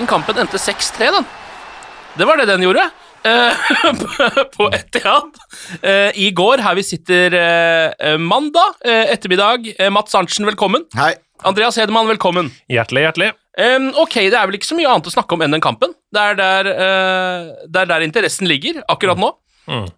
[0.00, 1.26] Den kampen endte 6-3, den.
[2.16, 2.86] Det var det den gjorde.
[3.28, 3.66] eh,
[4.56, 5.34] på Etihad.
[5.82, 9.68] Eh, I går, her vi sitter eh, mandag ettermiddag.
[9.92, 10.86] Mats Arntzen, velkommen.
[10.96, 11.12] Hei.
[11.44, 12.48] Andreas Hedemann, velkommen.
[12.72, 13.28] Hjertelig, hjertelig.
[14.00, 15.92] Ok, det er vel ikke så mye annet å snakke om enn den kampen.
[16.16, 16.72] Det er der,
[17.68, 19.34] det er der interessen ligger akkurat nå.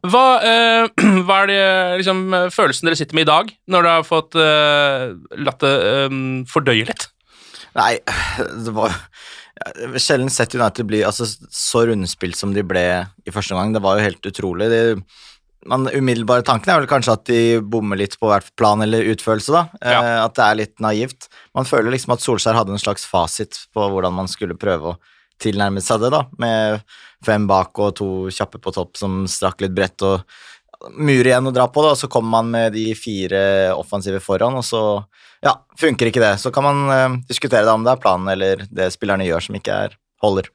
[0.02, 0.90] Hva, eh,
[1.28, 1.62] hva er det,
[2.02, 4.34] liksom, følelsen dere sitter med i dag, når dere har fått
[5.46, 5.74] latt det
[6.50, 7.12] fordøye litt?
[7.78, 7.94] Nei,
[8.66, 8.92] det var
[9.96, 12.86] Sjelden sett United bli altså, så rundspilt som de ble
[13.26, 13.74] i første omgang.
[13.74, 14.68] Det var jo helt utrolig.
[14.72, 14.82] De,
[15.70, 19.54] man, umiddelbare tanken er vel kanskje at de bommer litt på hvert plan eller utførelse,
[19.54, 19.64] da.
[19.80, 20.00] Ja.
[20.00, 21.28] Eh, at det er litt naivt.
[21.56, 24.98] Man føler liksom at Solskjær hadde en slags fasit på hvordan man skulle prøve å
[25.42, 26.24] tilnærme seg det, da.
[26.42, 26.82] Med
[27.26, 30.22] fem bak og to kjappe på topp som strakk litt bredt og
[30.98, 31.94] mur igjen å dra på, da.
[31.94, 33.42] Og så kommer man med de fire
[33.76, 34.82] offensive foran, og så
[35.42, 36.34] ja, funker ikke det.
[36.42, 39.58] Så kan man uh, diskutere det om det er planen eller det spillerne gjør som
[39.58, 40.50] ikke er holder.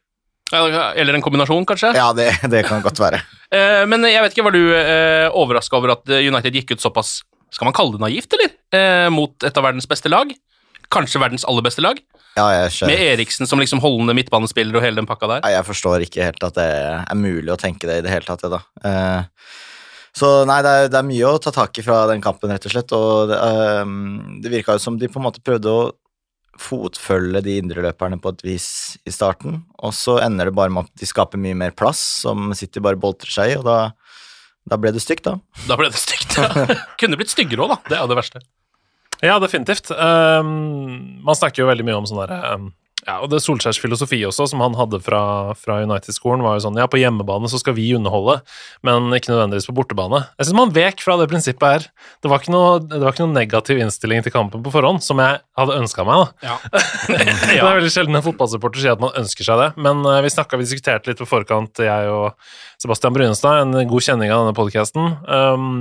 [0.55, 1.91] Eller en kombinasjon, kanskje?
[1.97, 3.21] Ja, det, det kan godt være.
[3.51, 7.19] uh, men jeg vet ikke, var du uh, overraska over at United gikk ut såpass
[7.51, 8.53] Skal man kalle det naivt, eller?
[8.75, 10.31] Uh, mot et av verdens beste lag?
[10.93, 11.99] Kanskje verdens aller beste lag?
[12.37, 12.93] Ja, jeg skjønner.
[12.93, 15.41] Med Eriksen som liksom holdende midtbanespiller og hele den pakka der?
[15.43, 18.27] Nei, jeg forstår ikke helt at det er mulig å tenke det i det hele
[18.27, 18.61] tatt, jeg, da.
[18.85, 19.55] Eh,
[20.17, 22.65] så nei, det er, det er mye å ta tak i fra den kampen, rett
[22.65, 22.93] og slett.
[22.97, 23.37] Og det,
[23.85, 25.87] um, det virka jo som de på en måte prøvde å
[26.57, 28.67] fotfølge de indreløperne på et vis
[29.05, 32.49] i starten, og så ender det bare med at de skaper mye mer plass, som
[32.57, 33.77] City bare boltrer seg i, og da,
[34.65, 35.35] da ble det stygt, da.
[35.69, 36.33] Da ble det stygt.
[36.33, 36.65] ja.
[36.99, 37.77] Kunne blitt styggere òg, da.
[37.85, 38.41] Det er jo det verste.
[39.21, 39.91] Ja, definitivt.
[39.93, 42.67] Um, man snakker jo veldig mye om sånn derre um,
[43.07, 45.21] ja, og det Solskjærs filosofi også, som han hadde fra,
[45.55, 48.41] fra United-skolen, var jo sånn ja, på hjemmebane så skal vi underholde,
[48.87, 50.25] men ikke nødvendigvis på bortebane.
[50.35, 51.85] Jeg syns man vek fra det prinsippet her.
[52.23, 55.39] Det var, ikke noe, var ikke noe negativ innstilling til kampen på forhånd, som jeg
[55.59, 56.51] hadde ønska meg, da.
[56.51, 56.57] Ja.
[57.07, 60.31] Det er veldig sjelden en fotballsupporter sier at man ønsker seg det, men eh, vi
[60.33, 62.35] snakka, vi diskuterte litt på forkant, jeg og
[62.81, 65.15] Sebastian Brynestad, en god kjenning av denne podkasten.
[65.25, 65.79] Um,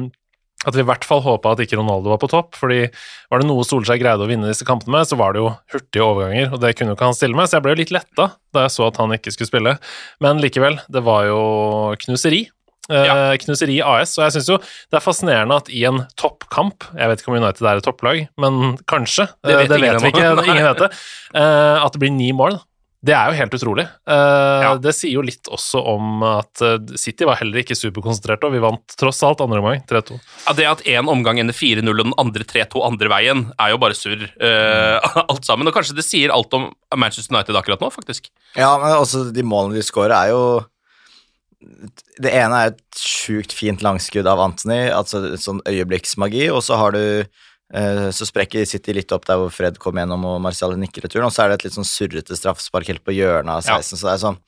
[0.67, 2.81] at vi i hvert fall håpa at ikke Ronaldo var på topp, fordi
[3.31, 6.03] var det noe Solskjær greide å vinne disse kampene med, så var det jo hurtige
[6.05, 8.29] overganger, og det kunne jo ikke han stille med, så jeg ble jo litt letta
[8.57, 9.77] da jeg så at han ikke skulle spille.
[10.25, 11.41] Men likevel, det var jo
[12.03, 12.45] knuseri.
[12.91, 13.15] Eh, Ja.
[13.43, 17.19] Knuseri AS, og jeg syns jo det er fascinerende at i en toppkamp Jeg vet
[17.23, 19.27] ikke om United er et topplag, men kanskje.
[19.43, 20.91] Det eh, vet det ingen vet vi ikke, ingen vet det.
[21.35, 22.61] Eh, at det blir ni mål.
[23.07, 23.85] Det er jo helt utrolig.
[24.11, 24.73] Eh, Ja.
[24.83, 28.63] Det sier jo litt også om at eh, City var heller ikke superkonsentrerte, og vi
[28.65, 30.19] vant tross alt andre omgang, 3-2.
[30.49, 33.79] Ja, det at én omgang ender 4-0 og den andre 3-2 andre veien, er jo
[33.83, 35.69] bare surr, eh, alt sammen.
[35.71, 38.33] Og kanskje det sier alt om Manchester United akkurat nå, faktisk.
[38.59, 40.43] Ja, men også de målene de scorer, er jo
[42.21, 46.93] Det ene er et sjukt fint langskudd av Anthony, altså sånn øyeblikksmagi, og så har
[46.95, 47.25] du
[47.67, 51.35] så sprekker City litt opp der hvor Fred kom gjennom og Marcial nikker returen, og
[51.35, 54.13] så er det et litt sånn surrete straffespark helt på hjørnet av 16, så det
[54.13, 54.39] er sånn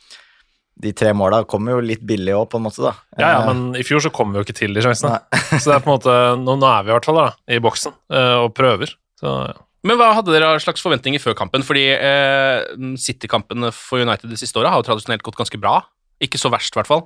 [0.79, 2.93] De tre måla kommer jo litt billig òg, på en måte, da.
[3.19, 5.19] Ja, ja, Eh, men i fjor så kom vi jo ikke til de sjansene.
[5.59, 7.59] så det er på en måte Nå, nå er vi i hvert fall da, i
[7.59, 8.95] boksen eh, og prøver.
[9.19, 9.59] Så ja.
[9.87, 11.63] Men hva hadde dere av slags forventninger før kampen?
[11.67, 12.65] Fordi eh,
[12.99, 15.81] City-kampene for United det siste året har jo tradisjonelt gått ganske bra.
[16.25, 17.05] Ikke så verst, i hvert fall.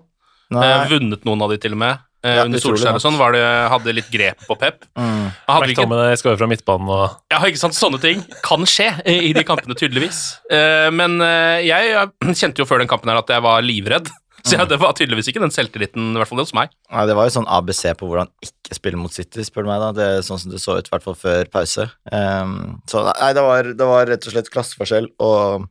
[0.52, 2.00] Eh, vunnet noen av de til og med.
[2.22, 4.86] Eh, Ja, under utrolig Solskjær og sånn, var det, hadde litt grep på Pep.
[4.96, 5.28] Mm.
[5.28, 8.90] Han hadde ikke, McTominay skårer fra midtbanen og ja, ikke sant, Sånne ting kan skje
[9.10, 10.24] i de kampene, tydeligvis.
[10.52, 14.10] Eh, men eh, jeg eh, kjente jo før den kampen her at jeg var livredd.
[14.42, 16.72] Så ja, det var tydeligvis ikke den selvtilliten, i hvert fall hos meg.
[16.90, 19.82] Nei, det var jo sånn ABC på hvordan ikke spille mot City, spør du meg.
[19.84, 21.86] da Det er Sånn som det så ut, i hvert fall før pause.
[22.10, 22.56] Um,
[22.90, 25.68] så nei, det var, det var rett og slett klasseforskjell, og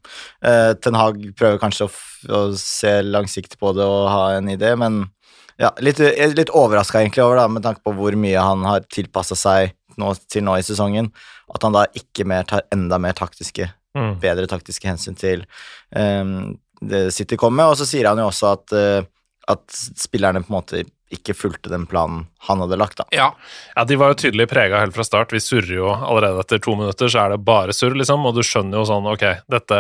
[0.48, 4.48] uh, Ten Hag prøver kanskje å, f å se langsiktig på det og ha en
[4.54, 5.04] idé, men
[5.60, 8.86] ja, litt, er litt overraska egentlig over, da, med tanke på hvor mye han har
[8.92, 11.12] tilpassa seg nå, til nå i sesongen,
[11.52, 13.68] at han da ikke mer tar enda mer taktiske
[13.98, 14.14] mm.
[14.24, 15.46] bedre taktiske hensyn til
[15.96, 20.42] um, det City kommer med, og så sier han jo også at, uh, at spillerne
[20.46, 23.06] på en måte ikke fulgte den planen han hadde lagt, da.
[23.14, 23.32] Ja,
[23.76, 25.32] Ja, de var jo tydelig prega helt fra start.
[25.36, 28.24] Vi surrer jo allerede etter to minutter, så er det bare surr, liksom.
[28.26, 29.78] Og du skjønner jo sånn, ok, dette,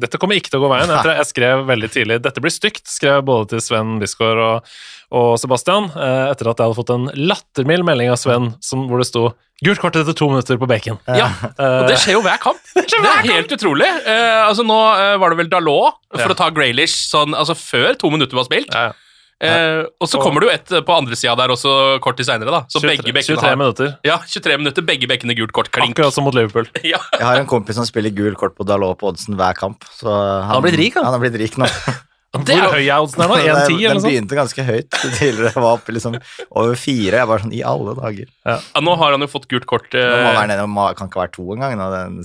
[0.00, 0.88] dette kommer ikke til å gå veien.
[0.94, 4.72] Jeg, tror jeg skrev veldig tidlig dette blir stygt, skrev både til Sven Bisgaard og,
[5.18, 9.02] og Sebastian, eh, etter at jeg hadde fått en lattermild melding av Sven som, hvor
[9.02, 9.26] det sto
[9.64, 11.00] gult kort etter to minutter på bacon.
[11.10, 11.28] ja.
[11.58, 12.60] Og det skjer jo hver kamp.
[12.98, 13.86] Det er helt utrolig.
[14.10, 16.32] Eh, altså Nå eh, var det vel Dalot, for Ja.
[16.34, 18.70] å ta Graylish, sånn, altså før to minutter var spilt.
[18.74, 18.96] Ja, ja.
[19.38, 21.70] Eh, og så kommer det jo et på andre sida der også
[22.02, 22.60] kort tid seinere, da.
[22.66, 23.92] Så 23, begge bekkene 23 minutter.
[24.06, 25.70] Ja, 23 minutter, begge bekkene gult kort.
[25.74, 25.94] Klink.
[25.94, 26.66] Akkurat som mot Liverpool.
[26.88, 26.98] Ja.
[27.12, 30.08] Jeg har en kompis som spiller gul kort på Dalot på oddsen hver kamp, så
[30.08, 31.04] han, har blitt rik, han.
[31.06, 31.68] han har blitt rik nå.
[32.28, 33.36] Det er Hvor jo- høy er oddsen her nå?
[33.40, 34.12] Den- 1,10 eller Den noe sånt?
[34.12, 36.18] begynte ganske høyt tidligere, var oppe liksom
[36.60, 37.16] over fire.
[37.22, 38.26] Jeg var sånn, i alle dager.
[38.44, 39.88] Ja, nå har han jo fått gult kort.
[39.96, 42.18] eh, Nå må være nede, må, kan ikke være to engang, den.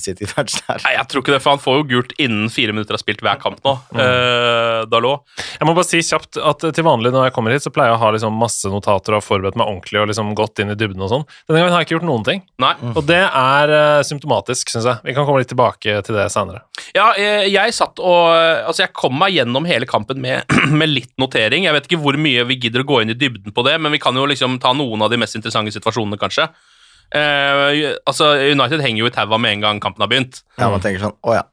[0.84, 3.24] Nei, jeg tror ikke det, for han får jo gult innen fire minutter har spilt
[3.24, 3.78] hver kamp nå.
[3.96, 5.24] Eh, Dalot.
[5.60, 8.00] Jeg må bare si kjapt at til vanlig når jeg kommer hit, så pleier jeg
[8.00, 10.78] å ha liksom masse notater og har forberedt meg ordentlig og liksom gått inn i
[10.80, 11.26] dybden og sånn.
[11.48, 12.44] Denne gangen har jeg ikke gjort noen ting.
[12.60, 12.74] Nei.
[12.92, 15.00] Og det er uh, symptomatisk, syns jeg.
[15.08, 16.66] Vi kan komme litt tilbake til det senere.
[16.92, 21.14] Ja, jeg, jeg satt og Altså, jeg kom meg gjennom hele kampen med, med litt
[21.22, 21.68] notering.
[21.68, 23.94] Jeg vet ikke hvor mye vi gidder å gå inn i dybden på det, men
[23.94, 26.50] vi kan jo liksom ta noen av de mest interessante situasjonene, kanskje.
[27.14, 30.42] Eh, altså, United henger jo i taua med en gang kampen har begynt.
[30.58, 31.44] Ja, man tenker sånn, å ja.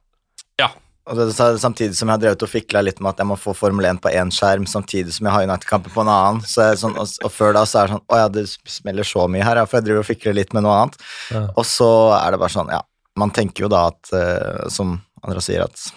[0.61, 0.71] Ja.
[1.11, 3.53] Og det, samtidig som jeg har drevet og fikla litt med at jeg må få
[3.57, 6.45] Formel 1 på én skjerm, samtidig som jeg har United-kampen på en annen.
[6.47, 8.47] Så er sånn, og, og før da så er det sånn Å ja, det
[8.79, 11.01] smeller så mye her, ja, for jeg driver og fikler litt med noe annet.
[11.35, 11.47] Ja.
[11.57, 11.91] Og så
[12.21, 12.81] er det bare sånn, ja.
[13.19, 15.91] Man tenker jo da at, uh, som Andra sier, at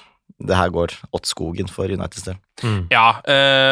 [0.44, 2.40] det her går åt skogen for Uniteds del.
[2.92, 3.18] Ja,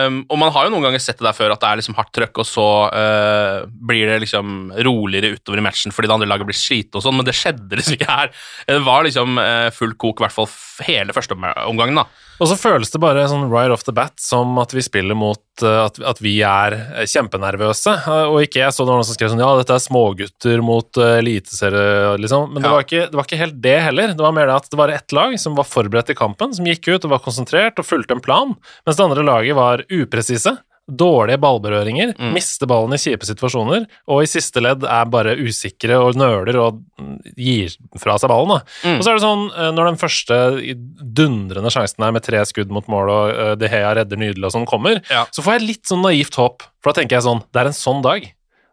[0.08, 1.98] um, og man har jo noen ganger sett det der før, at det er liksom
[2.00, 6.30] hardt trøkk, og så uh, blir det liksom roligere utover i matchen fordi det andre
[6.32, 8.34] laget blir slite og sånn, men det skjedde liksom ikke her.
[8.72, 10.50] Det var liksom uh, full kok, i hvert fall
[10.88, 12.08] hele første omgangen, da.
[12.42, 15.62] Og så føles det bare sånn right off the bat som at vi spiller mot
[15.62, 17.94] eh, at, at vi er eh, kjempenervøse.
[18.02, 20.64] Eh, Og ikke jeg så det var noen som skrev sånn ja, dette er smågutter
[20.66, 22.50] mot eliteserie, liksom.
[22.54, 22.74] Men det, Ja.
[22.74, 24.16] var ikke, det var ikke helt det heller.
[24.18, 26.66] Det var mer det at det var ett lag som var forberedt i kampen, som
[26.66, 28.56] gikk ut og var konsentrert og fulgte en plan,
[28.86, 30.58] mens det andre laget var upresise.
[30.92, 32.34] Dårlige ballberøringer, Mm.
[32.36, 36.82] mister ballen i kjipe situasjoner, og i siste ledd er bare usikre og nøler og
[37.38, 38.50] gir fra seg ballen.
[38.60, 38.90] Da.
[38.90, 38.98] Mm.
[39.00, 40.36] Og så er det sånn, eh, når den første
[41.16, 44.56] dundrende sjansen her med tre skudd mot mål og eh, De Hea redder nydelig og
[44.58, 45.26] sånn kommer, Ja.
[45.32, 47.78] så får jeg litt sånn naivt håp, for da tenker jeg sånn, det er en
[47.78, 48.28] sånn dag.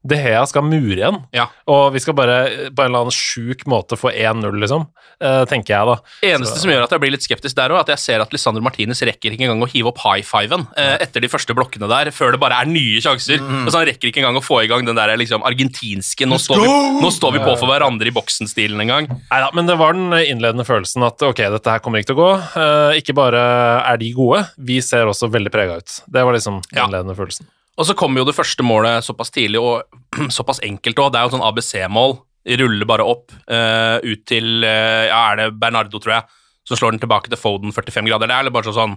[0.08, 1.46] De Hea skal mure igjen, Ja.
[1.68, 2.38] og vi skal bare
[2.72, 4.86] på en eller annen sjuk måte få 1-0, liksom,
[5.20, 5.96] eh, tenker jeg da.
[6.32, 8.32] Eneste Så- som gjør at jeg blir litt skeptisk der òg, at jeg ser at
[8.32, 11.88] Lisandro Martinez rekker ikke engang å hive opp high fiven eh, etter de første blokkene
[11.88, 13.38] der, før det bare er nye sjanser.
[13.38, 16.62] Altså, han rekker ikke engang å få i gang den der liksom argentinske 'nå står
[16.62, 16.68] vi,
[17.02, 19.06] nå står vi på for hverandre i boksen'-stilen engang.
[19.30, 22.24] Neida, men det var den innledende følelsen at ok, dette her kommer ikke til å
[22.24, 22.32] gå.
[22.56, 26.00] Eh, ikke bare er de gode, vi ser også veldig prega ut.
[26.10, 26.86] Det var liksom den Ja.
[26.86, 27.46] innledende følelsen.
[27.78, 29.86] Og så kommer jo det første målet såpass tidlig og
[30.34, 31.12] såpass enkelt òg.
[31.14, 32.18] Det er jo sånn ABC-mål.
[32.58, 36.94] Ruller bare opp uh, ut til uh, Ja, er det Bernardo, tror jeg, som slår
[36.94, 38.30] den tilbake til Foden 45 grader.
[38.30, 38.96] Det er bare sånn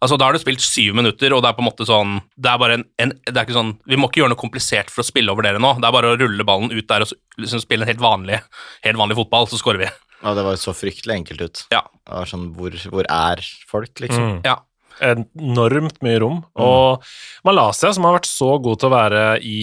[0.00, 2.48] Altså, Da har du spilt syv minutter, og det er på en måte sånn Det
[2.48, 5.04] er bare en, en det er ikke sånn, Vi må ikke gjøre noe komplisert for
[5.04, 5.74] å spille over dere nå.
[5.76, 8.40] Det er bare å rulle ballen ut der og liksom spille en helt vanlig,
[8.86, 9.90] helt vanlig fotball, så scorer vi.
[10.20, 11.62] Ja, det var jo så fryktelig enkelt ut.
[11.72, 11.84] Ja.
[12.04, 14.24] Det var sånn, hvor, hvor er folk, liksom?
[14.24, 14.40] Mm.
[14.44, 14.58] Ja.
[15.00, 16.40] Enormt mye rom.
[16.60, 17.04] Og
[17.46, 19.62] Malaysia, som har vært så god til å være i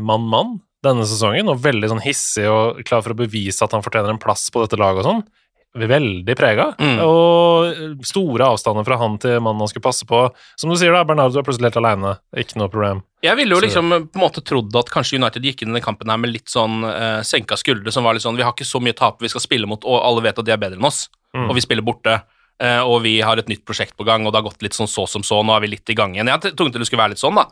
[0.00, 4.10] mann-mann denne sesongen, og veldig sånn hissig og klar for å bevise at han fortjener
[4.10, 5.22] en plass på dette laget og sånn,
[5.78, 6.66] veldig prega.
[6.82, 6.98] Mm.
[7.06, 10.24] Og store avstander fra han til mannen han skulle passe på.
[10.60, 12.16] Som du sier, da, Bernardo er plutselig helt aleine.
[12.36, 13.00] Ikke noe problem.
[13.24, 15.84] Jeg ville jo liksom på en måte trodd at kanskje United gikk inn i denne
[15.84, 18.66] kampen her med litt sånn uh, senka skuldre, som var litt sånn Vi har ikke
[18.68, 20.90] så mye tape vi skal spille mot, og alle vet at de er bedre enn
[20.90, 21.46] oss, Mm.
[21.48, 22.18] og vi spiller borte.
[22.62, 24.90] Eh, og vi har et nytt prosjekt på gang, og det har gått litt sånn
[24.90, 26.30] så som så, nå er vi litt i gang igjen.
[26.30, 27.48] Jeg hadde trodd det skulle være litt sånn, da.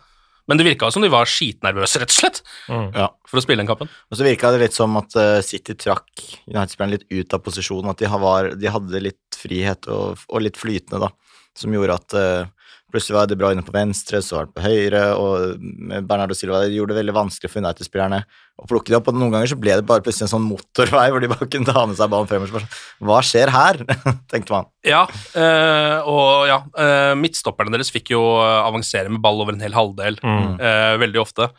[0.48, 2.38] Men det virka som de var skitnervøse, rett og slett,
[2.70, 2.88] Mm.
[2.96, 3.08] Ja.
[3.28, 3.90] for å spille den kampen.
[4.10, 6.08] Og så virka det litt som at eh, City trakk
[6.48, 7.90] United-spillerne litt ut av posisjonen.
[7.92, 11.10] At de, var, de hadde litt frihet og, og litt flytende, da.
[11.54, 12.48] Som gjorde at eh,
[12.90, 15.60] Plutselig var De Bruyne på venstre, så var han på høyre, og
[16.08, 18.22] Bernardo Silva det gjorde det veldig vanskelig for United-spillerne
[18.60, 19.08] å plukke det opp.
[19.08, 21.70] Og noen ganger så ble det bare plutselig en sånn motorvei hvor de bare kunne
[21.70, 22.60] ta med seg ballen fremover.
[22.66, 23.80] Sånn, Hva skjer her?
[24.32, 24.68] tenkte man.
[24.86, 25.04] Ja,
[25.38, 29.74] øh, og ja, Øh, midtstopperne deres fikk jo eh, avansere med ball over en hel
[29.76, 31.50] halvdel eh, veldig ofte.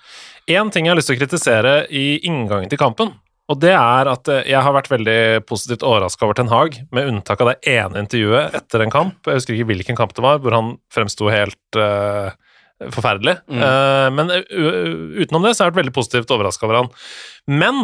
[0.49, 3.13] Én ting jeg har lyst til å kritisere i inngangen til kampen,
[3.51, 5.17] og det er at eh, jeg har vært veldig
[5.49, 9.39] positivt overraska over Ten Hag, med unntak av det ene intervjuet etter en kamp, jeg
[9.41, 12.31] husker ikke hvilken kamp det var, hvor han fremsto helt uh,
[12.95, 13.35] forferdelig.
[13.51, 16.89] Eh, men u- u- utenom det så har jeg vært veldig positivt overraska over han.
[17.51, 17.83] Men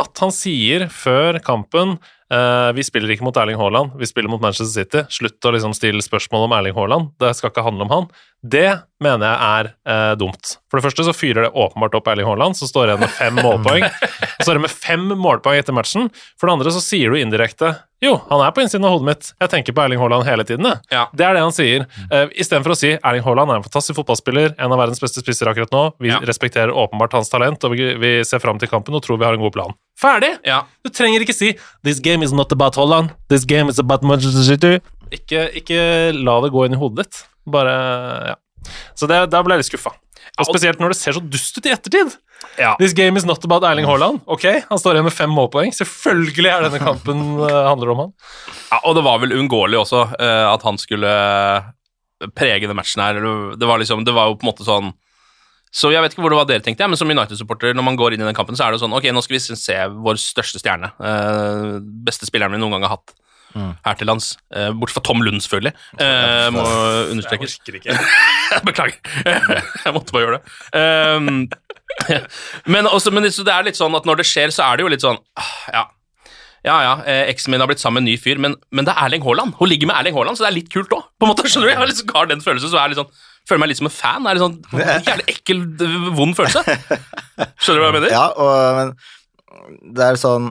[0.00, 1.96] at han sier før kampen
[2.32, 5.04] uh, vi spiller ikke mot Erling Haaland, vi spiller mot Manchester City.
[5.12, 7.14] Slutt å liksom stille spørsmål om Erling Haaland.
[7.22, 8.08] Det skal ikke handle om han.
[8.44, 8.68] Det
[9.02, 10.56] mener jeg er uh, dumt.
[10.68, 13.40] For det første så fyrer det åpenbart opp Erling Haaland, så står igjen med fem
[13.40, 13.88] målpoeng.
[14.36, 16.10] Så står det med fem målpoeng etter matchen.
[16.36, 17.70] For det andre så sier du indirekte
[18.06, 19.28] jo, han er på innsiden av hodet mitt.
[19.42, 20.66] Jeg tenker på Erling Haaland hele tiden.
[20.92, 21.06] Ja.
[21.16, 21.86] Det er det han sier.
[22.10, 25.50] Uh, Istedenfor å si Erling Haaland er en fantastisk fotballspiller, en av verdens beste spisser
[25.50, 25.82] akkurat nå.
[26.02, 26.20] Vi Ja.
[26.20, 29.40] respekterer åpenbart hans talent, og vi, ser fram til kampen og tror vi har en
[29.40, 29.74] god plan.
[29.98, 30.38] Ferdig!
[30.44, 30.62] Ja.
[30.84, 33.10] Du trenger ikke si 'This game is not about Haaland'.
[33.28, 34.80] 'This game is about Manchester City'.
[35.12, 37.24] Ikke, ikke la det gå inn i hodet ditt.
[37.46, 38.34] Bare Ja.
[38.94, 39.92] Så det, da ble jeg litt skuffa.
[40.38, 42.16] Og spesielt når det ser så dust ut i ettertid.
[42.58, 42.74] Ja.
[42.80, 44.22] This game is not about Erling Haaland.
[44.24, 45.72] Ok, han står igjen med fem målpoeng.
[45.76, 48.14] Selvfølgelig er denne kampen uh, handler om han.
[48.70, 51.10] Ja, og det var vel uunngåelig også uh, at han skulle
[52.36, 53.20] prege den matchen her.
[53.60, 54.94] Det var, liksom, det var jo på en måte sånn
[55.76, 58.16] Så jeg vet ikke hvor det var dere tenkte, men som United-supporter, når man går
[58.16, 60.62] inn i den kampen, så er det sånn Ok, nå skal vi se vår største
[60.62, 60.94] stjerne.
[60.96, 61.76] Uh,
[62.08, 63.16] beste spilleren vi noen gang har hatt
[63.56, 64.34] her til lands.
[64.52, 65.72] Uh, Bortsett fra Tom Lund, selvfølgelig.
[66.02, 66.64] eh, må
[67.12, 67.56] understrekes.
[67.56, 67.96] Jeg orker ikke.
[68.68, 68.98] Beklager.
[69.86, 70.56] jeg måtte bare gjøre det.
[70.76, 71.46] Um,
[72.72, 74.86] men også, men det det er litt sånn at når det skjer, så er det
[74.86, 75.84] jo litt sånn ah, Ja,
[76.66, 78.94] ja, ja eh, eksen min har blitt sammen med en ny fyr, men, men det
[78.94, 79.54] er Erling Haaland.
[79.60, 81.06] Hun ligger med Erling Haaland, så det er litt kult òg.
[81.22, 83.14] Jeg har, liksom, har den følelsen, så er litt sånn
[83.46, 84.24] Føler meg litt som en fan.
[84.24, 85.60] Det er litt sånn jævlig ekkel,
[86.18, 86.64] vond følelse.
[87.62, 88.14] Skjønner du hva jeg mener?
[88.16, 90.48] Ja, og men det er sånn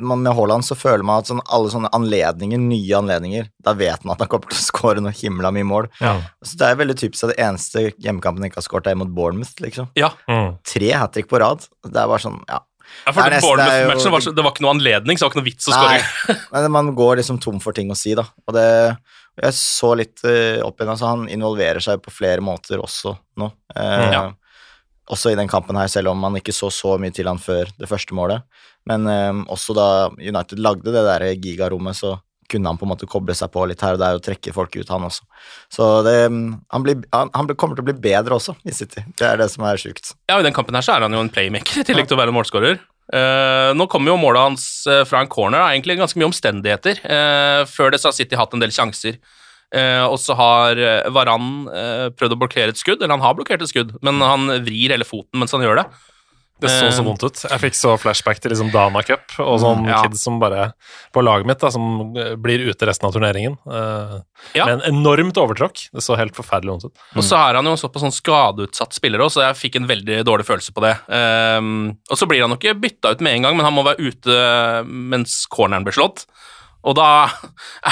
[0.00, 4.04] man, Med Haaland så føler man at sånn, alle sånne anledninger, nye anledninger, da vet
[4.04, 5.88] man at han kommer til å skåre noe himla mye mål.
[6.00, 6.16] Ja.
[6.42, 9.08] Så Det er veldig typisk at det eneste hjemmekampen han ikke har skåret, er mot
[9.14, 9.54] Bournemouth.
[9.60, 9.88] liksom.
[10.00, 10.10] Ja.
[10.28, 10.58] Mm.
[10.64, 11.64] Tre hat trick på rad.
[11.84, 12.60] Det er bare sånn, ja.
[13.06, 13.36] Ja, for Det det,
[13.70, 15.68] er jo- var, så- det var ikke noe anledning, så det var ikke noe vits
[15.70, 16.36] å skåre.
[16.52, 18.24] men man går liksom tom for ting å si, da.
[18.48, 18.96] Og det
[19.40, 23.46] Jeg så litt eh, opp igjen, altså han involverer seg på flere måter også nå.
[23.76, 24.32] Eh, Ja.
[25.10, 27.70] Også i den kampen her, selv om man ikke så så mye til han før
[27.80, 28.46] det første målet.
[28.88, 29.86] Men eh, også da
[30.16, 32.16] United lagde det der gigarommet, så
[32.50, 34.74] kunne han på en måte koble seg på litt her og der og trekke folk
[34.74, 35.26] ut, han også.
[35.72, 39.04] Så det, han, blir, han, han kommer til å bli bedre også i City.
[39.18, 40.14] Det er det som er sjukt.
[40.30, 42.22] Ja, I den kampen her så er han jo en playmaker i tillegg til å
[42.22, 42.80] være målskårer.
[43.10, 45.72] Uh, nå kommer jo målet hans eh, fra en corner, da.
[45.72, 47.00] egentlig ganske mye omstendigheter.
[47.02, 49.18] Uh, før det så har City hatt en del sjanser.
[49.70, 53.36] Eh, og så har uh, Varan eh, prøvd å blokkere et skudd, eller han har
[53.38, 55.90] blokkert et skudd, men han vrir hele foten mens han gjør det.
[56.60, 57.40] Det så så Eh, vondt ut.
[57.48, 60.02] Jeg fikk så flashback til liksom Dana Cup og sånn Ja.
[60.04, 60.72] kids som bare
[61.14, 63.56] på laget mitt, da, som eh, blir ute resten av turneringen.
[63.66, 64.20] Uh,
[64.54, 64.66] Ja.
[64.66, 65.88] Med en enormt overtråkk.
[65.92, 66.96] Det så helt forferdelig vondt ut.
[67.16, 70.24] Og så er han jo såpass sånn skadeutsatt spiller òg, så jeg fikk en veldig
[70.24, 70.96] dårlig følelse på det.
[71.08, 73.84] Um, og så blir han jo ikke bytta ut med en gang, men han må
[73.84, 76.26] være ute mens corneren blir slått.
[76.84, 77.06] Og da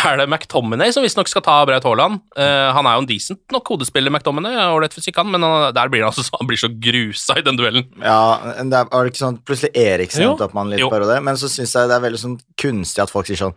[0.05, 2.21] er det McTominay som visstnok skal ta Braut Haaland.
[2.39, 5.91] Uh, han er jo en decent nok hodespiller, McTominay, ålreit fysikk han, men han, der
[5.93, 7.85] blir han, altså, så- han blir så grusa i den duellen.
[8.01, 8.21] Ja,
[8.57, 11.21] det er, er det ikke sånn Plutselig Eriksen endte opp med litt bare det.
[11.27, 13.55] men så syns jeg det er veldig sånn kunstig at folk sier sånn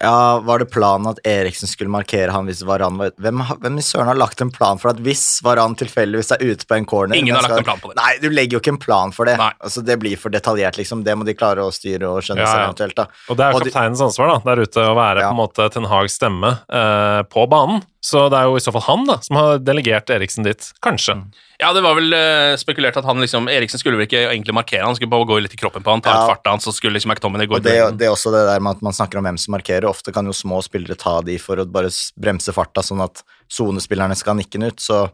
[0.00, 3.18] Ja, var det planen at Eriksen skulle markere han hvis Varan var ute?
[3.24, 6.68] Hvem, hvem i søren har lagt en plan for at hvis Varan tilfeldigvis er ute
[6.70, 7.96] på en corner Ingen har har lagt en plan på det.
[7.98, 9.34] Nei, du legger jo ikke en plan for det.
[9.40, 11.02] Altså, det blir for detaljert, liksom.
[11.06, 12.68] Det må de klare å styre og skjønne Ja, seg ja.
[12.70, 13.08] eventuelt, da.
[13.28, 15.32] Og det er kapteinens ansvar da, der ute å være Ja.
[15.32, 17.82] på en måte Ten Hags stemme eh, på banen.
[18.00, 20.68] Så det er jo i så fall han da, som har delegert Eriksen dit.
[20.84, 21.16] Kanskje.
[21.58, 24.84] Ja, det var vel uh, spekulert at han liksom Eriksen skulle vel ikke egentlig markere,
[24.86, 26.20] han skulle bare gå litt i kroppen på han, ta Ja.
[26.22, 28.44] ut farta hans, så skulle liksom McTominay gå Og i det, det er også det
[28.46, 29.88] der med at man snakker om hvem som markerer.
[29.90, 34.14] Ofte kan jo små spillere ta de for å bare bremse farta, sånn at sonespillerne
[34.14, 34.78] skal nikke den ut.
[34.78, 35.08] Så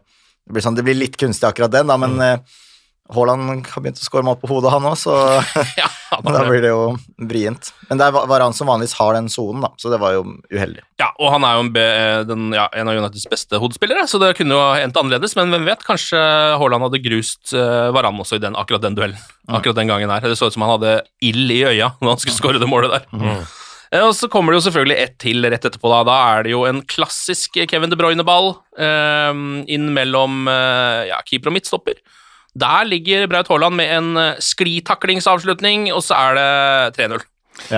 [0.45, 2.37] det blir, sånn, det blir litt kunstig akkurat den, da, men eh,
[3.13, 5.13] Haaland har begynt å skåre mål på hodet, han òg, så
[5.81, 5.89] Ja,
[6.25, 6.95] da blir det jo
[7.29, 7.69] vrient.
[7.89, 10.81] Men det er han som vanligvis har den sonen, da, så det var jo uheldig.
[11.01, 11.85] Ja, og han er jo en, be,
[12.31, 15.69] den, ja, en av Uniteds beste hodespillere, så det kunne jo endt annerledes, men hvem
[15.69, 16.21] vet, kanskje
[16.57, 19.21] Haaland hadde grust uh, Varan også i den, akkurat den duellen.
[19.45, 20.25] Akkurat den gangen her.
[20.25, 22.95] Det så ut som han hadde ild i øya når han skulle skåre det målet
[22.95, 23.05] der.
[23.13, 23.45] Mm.
[24.01, 25.89] Og så kommer det jo selvfølgelig ett til rett etterpå.
[25.91, 31.21] Da Da er det jo en klassisk Kevin De Bruyne-ball eh, inn mellom eh, ja,
[31.27, 32.01] keeper og midtstopper.
[32.55, 37.23] Der ligger Braut Haaland med en eh, sklitaklingsavslutning, og så er det 3-0.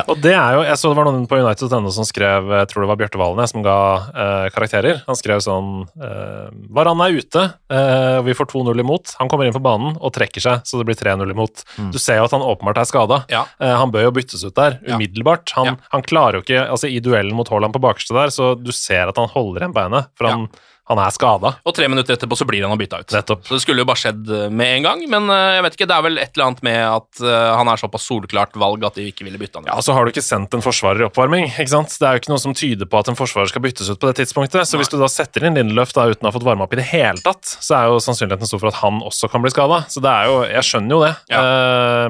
[0.09, 2.81] Og det er jo, Jeg så det var noen på United.no som skrev jeg tror
[2.81, 3.75] det var Bjarte Valene som ga
[4.09, 5.03] eh, karakterer.
[5.05, 5.67] Han skrev sånn
[6.01, 9.13] eh, Varan er ute, eh, vi får 2-0 imot.
[9.19, 11.61] Han kommer inn på banen og trekker seg, så det blir 3-0 imot.
[11.93, 13.19] Du ser jo at han åpenbart er skada.
[13.29, 13.43] Ja.
[13.61, 15.53] Eh, han bør jo byttes ut der umiddelbart.
[15.59, 15.75] Han, Ja.
[15.93, 19.13] han klarer jo ikke altså I duellen mot Haaland på bakerste der, så du ser
[19.13, 20.49] at han holder igjen beinet, for han,
[20.87, 21.51] han er skada.
[21.67, 23.11] Og tre minutter etterpå så blir han bytta ut.
[23.11, 23.41] Nettopp.
[23.47, 25.87] Så det skulle jo bare skjedd eh, med en gang, men eh, jeg vet ikke,
[25.91, 28.99] det er vel et eller annet med at eh, han er såpass solklart valg at
[28.99, 29.71] de ikke ville bytte han ut.
[29.73, 31.49] Ja, så har du ikke sendt en forsvarer i oppvarming.
[31.51, 31.91] ikke sant?
[31.91, 34.11] Det er jo ikke noe som tyder på at en forsvarer skal byttes ut på
[34.11, 34.63] det tidspunktet.
[34.69, 36.81] Så hvis du da setter inn Lindeløf da uten å ha fått varma opp i
[36.81, 39.83] det hele tatt, så er jo sannsynligheten stor for at han også kan bli skada.
[39.91, 41.13] Så det er jo Jeg skjønner jo det.
[41.33, 41.43] ja.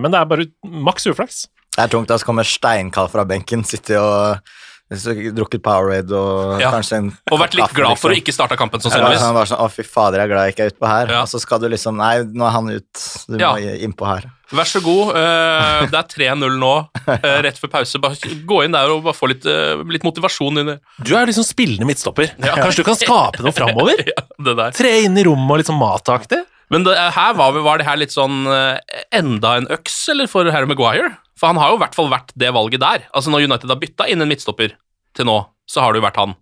[0.03, 0.49] men det er bare
[0.87, 1.45] maks uflaks.
[1.77, 4.55] Det er tungt, da så kommer steinkald fra benken, sitter og
[4.89, 6.71] drukket Powerade og Ja.
[6.71, 8.23] kanskje en Og vært litt kaffe, glad for å liksom.
[8.23, 9.19] ikke starte kampen, Ja, sannsynligvis.
[9.19, 11.07] han var sånn, Å, fy fader, jeg er glad jeg ikke er utpå her.
[11.11, 11.21] Ja.
[11.21, 12.93] Og så skal du liksom Nei, nå er han ut.
[13.27, 13.53] Du Ja.
[13.53, 14.31] må innpå her.
[14.49, 15.09] Vær så god.
[15.11, 17.99] Uh, det er 3-0 nå, uh, rett før pause.
[17.99, 21.43] Bare gå inn der og bare få litt, uh, litt motivasjon inn Du er liksom
[21.43, 22.31] spillende midtstopper.
[22.39, 23.99] Kanskje du kan skape noe framover?
[24.07, 24.71] ja.
[24.71, 26.45] Tre inn i rommet og litt sånn mataktig?
[26.73, 30.49] Men det, her var, var det her litt sånn eh, enda en øks, eller for
[30.51, 31.13] Harry Maguire?
[31.39, 33.07] For han har jo i hvert fall vært det valget der.
[33.15, 34.75] Altså Når United har bytta inn en midtstopper
[35.17, 35.37] til nå,
[35.69, 36.35] så har det jo vært han.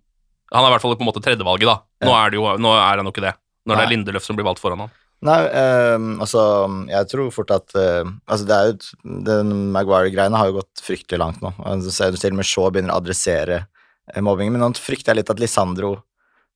[0.54, 2.06] Han er i hvert fall på en måte tredjevalget, da.
[2.06, 3.34] Nå er, det jo, nå er han jo ikke det.
[3.66, 3.92] Når det er Nei.
[3.96, 4.94] Lindeløf som blir valgt foran han.
[5.26, 6.42] Nei, ehm, altså
[6.90, 11.20] Jeg tror fort at eh, Altså, det er jo Den Maguire-greiene har jo gått fryktelig
[11.22, 11.54] langt nå.
[11.64, 15.32] Altså, til og med Shaw begynner å adressere eh, mobbingen, men nå frykter jeg litt
[15.32, 15.94] at Lisandro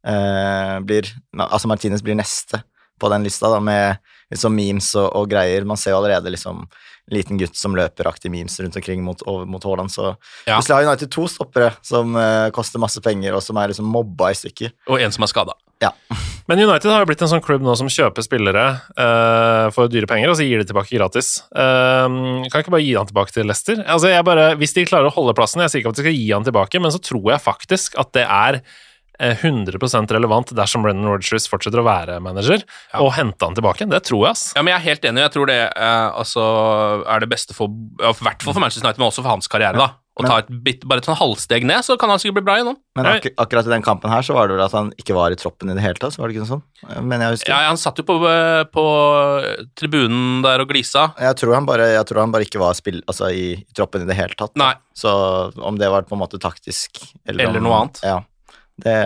[0.05, 1.09] eh, blir
[1.41, 2.61] Altså Martinez blir neste
[3.01, 3.99] på den lista, da, med
[4.31, 5.67] liksom memes og, og greier.
[5.67, 6.63] Man ser jo allerede liksom
[7.11, 10.13] en liten gutt som løper aktiv memes rundt omkring mot, mot Haaland, så
[10.47, 10.59] Ja.
[10.59, 14.31] Plutselig har United to stoppere som uh, koster masse penger, og som er liksom mobba
[14.31, 14.71] i stykker.
[14.89, 15.57] Og en som er skada.
[16.51, 18.65] Men United har jo blitt en sånn klubb nå som kjøper spillere
[18.99, 21.41] uh, for dyre penger, og så gir de tilbake gratis.
[21.51, 23.81] Uh, kan ikke bare gi han tilbake til Leicester?
[23.87, 26.19] Altså, jeg bare, hvis de klarer å holde plassen, jeg sier ikke at de skal
[26.19, 28.61] gi han tilbake, men så tror jeg faktisk at det er
[29.21, 32.65] 100% relevant dersom Brennan Rodgers fortsetter å være manager,
[33.01, 33.89] og hente han tilbake.
[33.91, 34.45] Det tror jeg, ass.
[34.57, 35.25] Ja, men jeg er helt enig.
[35.27, 36.45] Jeg tror det eh, altså,
[37.05, 39.51] er det beste for ja, I hvert fall for Manchester United, men også for hans
[39.51, 39.81] karriere.
[39.81, 39.93] da.
[40.21, 42.57] Å ta et bit, bare et sånn halvsteg ned, så kan han sikkert bli bra
[42.59, 42.77] igjennom.
[42.99, 45.33] Men ak akkurat i den kampen her så var det vel at han ikke var
[45.33, 47.05] i troppen i det hele tatt, så var det ikke noe sånn?
[47.09, 48.85] Men jeg husker Ja, han satt jo på, eh, på
[49.79, 51.11] tribunen der og glisa.
[51.21, 54.05] Jeg tror han bare, jeg tror han bare ikke var spill, altså, i, i troppen
[54.05, 54.53] i det hele tatt.
[54.61, 54.75] Nei.
[54.97, 55.11] Så
[55.57, 58.03] om det var på en måte taktisk Eller, Eller om, noe annet.
[58.05, 58.19] Ja,
[58.85, 59.01] det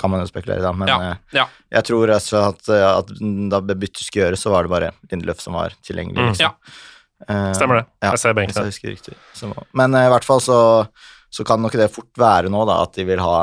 [0.00, 0.72] kan man jo spekulere i, da.
[0.74, 1.46] Men Ja, eh, ja.
[1.78, 3.12] jeg tror altså at, at
[3.52, 6.18] da byttet skulle gjøres, så var det bare Lindeløf som var tilgjengelig.
[6.18, 6.32] Mm.
[6.32, 6.50] Liksom.
[6.50, 6.94] Ja.
[7.28, 7.86] Eh, Stemmer det.
[8.02, 8.72] Ja, Jeg ser hvis benken.
[8.72, 9.14] jeg riktig.
[9.34, 10.58] Så, men eh, i hvert fall så,
[11.32, 13.38] så kan nok det fort være nå, da, at de vil ha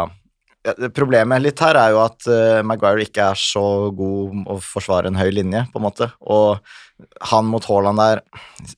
[0.63, 5.09] ja, Problemet litt her er jo at uh, Maguire ikke er så god å forsvare
[5.11, 6.07] en høy linje, på en måte.
[6.23, 6.61] Og
[7.33, 8.21] han mot Haaland der,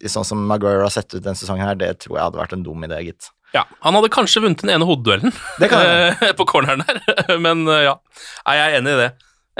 [0.09, 2.65] sånn som Maguire har sett ut denne sesongen her, det tror jeg hadde vært en
[2.65, 3.29] dum idé, gitt.
[3.55, 5.31] Ja, Han hadde kanskje vunnet den ene hodeduellen
[5.63, 7.95] eh, på corneren der, men eh, ja.
[8.49, 9.07] Jeg er enig i det.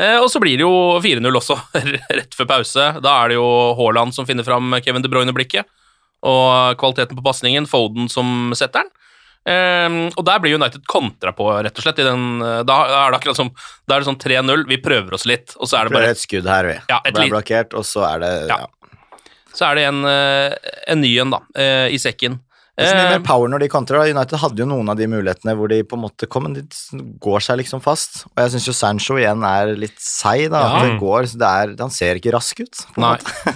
[0.01, 1.55] Eh, Og så blir det jo 4-0 også,
[2.19, 2.89] rett før pause.
[3.05, 3.47] Da er det jo
[3.79, 5.69] Haaland som finner fram Kevin De Bruyne-blikket,
[6.25, 8.91] og kvaliteten på pasningen, Foden som setter den.
[9.45, 12.01] Eh, og der blir United kontra på, rett og slett.
[12.01, 13.51] I den, da er det akkurat som
[13.85, 16.15] Da er det sånn 3-0, vi prøver oss litt, og så er det Prøver bare
[16.17, 16.79] et skudd her, vi.
[16.91, 18.65] Ja, et Ble blokkert, og så er det Ja.
[18.65, 18.71] ja.
[19.55, 21.37] Så er det en, en ny en, da,
[21.87, 22.41] i sekken.
[22.75, 24.11] Det er Eh, mer power når de kontrer.
[24.11, 26.65] United hadde jo noen av de mulighetene hvor de på en måte kom, men de
[27.23, 28.25] går seg liksom fast.
[28.33, 30.59] Og jeg syns jo Sancho igjen er litt seig, da.
[30.65, 30.81] Ja.
[30.83, 32.85] Det går, det er, han ser ikke rask ut.
[32.95, 33.17] på Nei.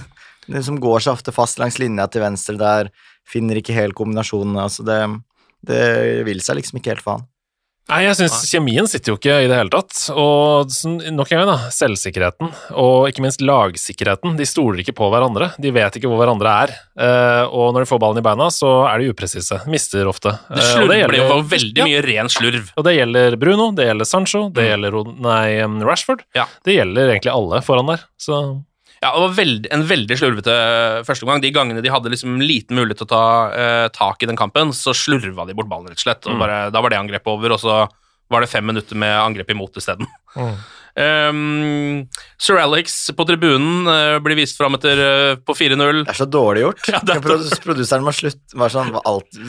[0.50, 2.88] Det som går seg ofte fast langs linja til venstre der,
[3.28, 4.64] finner ikke helt kombinasjonene.
[4.64, 4.96] altså det,
[5.62, 5.82] det
[6.26, 7.28] vil seg liksom ikke helt for han.
[7.90, 9.96] Nei, jeg syns kjemien sitter jo ikke i det hele tatt.
[10.14, 14.36] Og sånn, nok en gang, da, selvsikkerheten, og ikke minst lagsikkerheten.
[14.38, 15.50] De stoler ikke på hverandre.
[15.58, 16.74] De vet ikke hvor hverandre er.
[17.00, 19.60] Eh, og når de får ballen i beina, så er de upresise.
[19.70, 20.36] Mister ofte.
[20.48, 22.70] det Eh, slurv ble jo veldig mye ren slurv.
[22.78, 26.22] Og det gjelder Bruno, det gjelder Sancho, det gjelder nei, Rashford.
[26.38, 26.46] Ja.
[26.66, 28.06] Det gjelder egentlig alle foran der.
[28.20, 28.38] Så
[29.00, 30.54] Ja, det var veld, en veldig slurvete
[31.08, 31.40] første omgang.
[31.40, 33.22] De gangene de hadde liksom liten mulighet til å ta
[33.56, 36.26] eh, tak i den kampen, så slurva de bort ballen, rett og slett.
[36.28, 36.42] Og Mm.
[36.44, 37.78] bare, da var det angrepet over, og så
[38.30, 40.06] var det fem minutter med angrep imot isteden.
[41.00, 42.08] Um,
[42.38, 46.02] Sir Alex på tribunen uh, blir vist fram etter uh, på 4-0.
[46.04, 46.82] Det er så dårlig gjort.
[46.92, 49.40] Ja, det er- Produ- Produseren må slutte bare sånn, alt,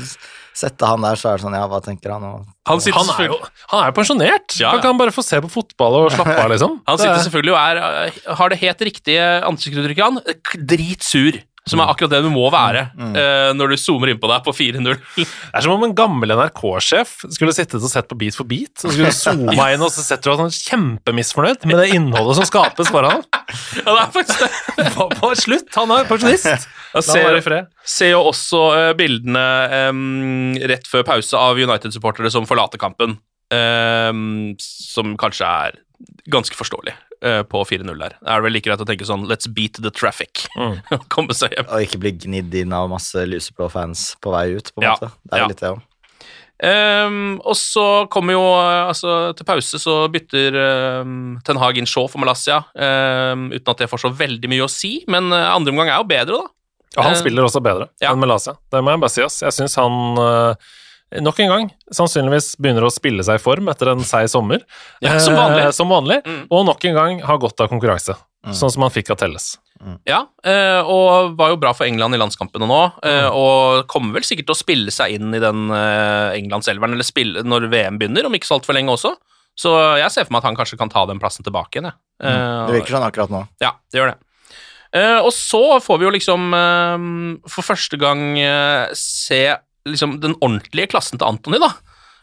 [0.57, 2.25] Sette han der, så er det sånn Ja, hva tenker han?
[2.27, 3.37] Og, Han han er jo
[3.71, 4.57] han er jo pensjonert!
[4.57, 4.71] Ja, ja.
[4.75, 6.81] Han kan bare få se på fotball og slappe av, liksom.
[6.87, 10.67] han sitter selvfølgelig og er, eh, har det helt riktige ansiktsuttrykket, han.
[10.73, 11.39] Dritsur.
[11.69, 14.53] Som er akkurat det du må være eh, når du zoomer inn på deg på
[14.57, 14.97] 4-0.
[15.17, 18.73] Det er som om en gammel NRK-sjef skulle sittet og sett på Beat for beat,
[18.81, 22.49] og skulle zooma inn, og så setter du deg sånn kjempemisfornøyd med det innholdet som
[22.49, 23.25] skapes foran ham.
[23.77, 24.87] Ja, det er faktisk det.
[24.95, 26.69] På, på Slutt, han er pensjonist!
[26.91, 27.69] Fred.
[27.87, 29.43] ser jo også uh, bildene
[29.91, 33.19] um, rett før pause av United-supportere som forlater kampen,
[33.51, 35.73] Um, som kanskje er
[36.31, 36.93] ganske forståelig
[37.25, 38.17] eh, på 4-0 der.
[38.17, 40.45] Det er vel like greit å tenke sånn let's beat the traffic.
[41.13, 41.69] Komme seg hjem.
[41.69, 44.97] Og ikke bli gnidd inn av masse lyseblå fans på vei ut, på en Ja,
[44.97, 45.13] måte.
[45.23, 45.47] Det er ja.
[45.47, 45.87] jo litt det òg.
[46.61, 50.53] Um, og så kommer jo eh, altså, Til pause så bytter
[51.01, 54.67] um, Ten Hag inn Shaw for Malaysia, um, uten at det får så veldig mye
[54.67, 54.99] å si.
[55.09, 56.53] Men eh, andre omgang er jo bedre, da.
[56.99, 58.11] Og han uh, spiller også bedre ja.
[58.11, 58.57] enn Melasia.
[58.69, 59.25] Det må jeg bare si.
[59.25, 59.39] ass.
[59.41, 60.69] Jeg syns han eh,
[61.19, 64.61] nok en gang sannsynligvis begynner å spille seg i form etter en seig sommer.
[65.03, 65.65] Ja, som vanlig.
[65.65, 66.21] Eh, som vanlig.
[66.25, 66.45] Mm.
[66.49, 68.53] Og nok en gang har godt av konkurranse, Mm.
[68.57, 69.57] sånn som han fikk av Telles.
[70.05, 72.93] Ja, eh, og var jo bra for England i landskampene nå.
[73.03, 77.03] eh, Og kommer vel sikkert til å spille seg inn i den eh, Englandselveren eller
[77.03, 79.15] spille når VM begynner, om ikke så altfor lenge også.
[79.57, 81.91] Så jeg ser for meg at han kanskje kan ta den plassen tilbake igjen.
[82.21, 82.67] Eh, Mm.
[82.67, 83.47] Det virker sånn akkurat nå.
[83.59, 84.17] Ja, det gjør det.
[84.93, 89.57] Eh, og så får vi jo liksom eh, for første gang eh, se
[89.89, 91.71] liksom den ordentlige klassen til Anthony, da.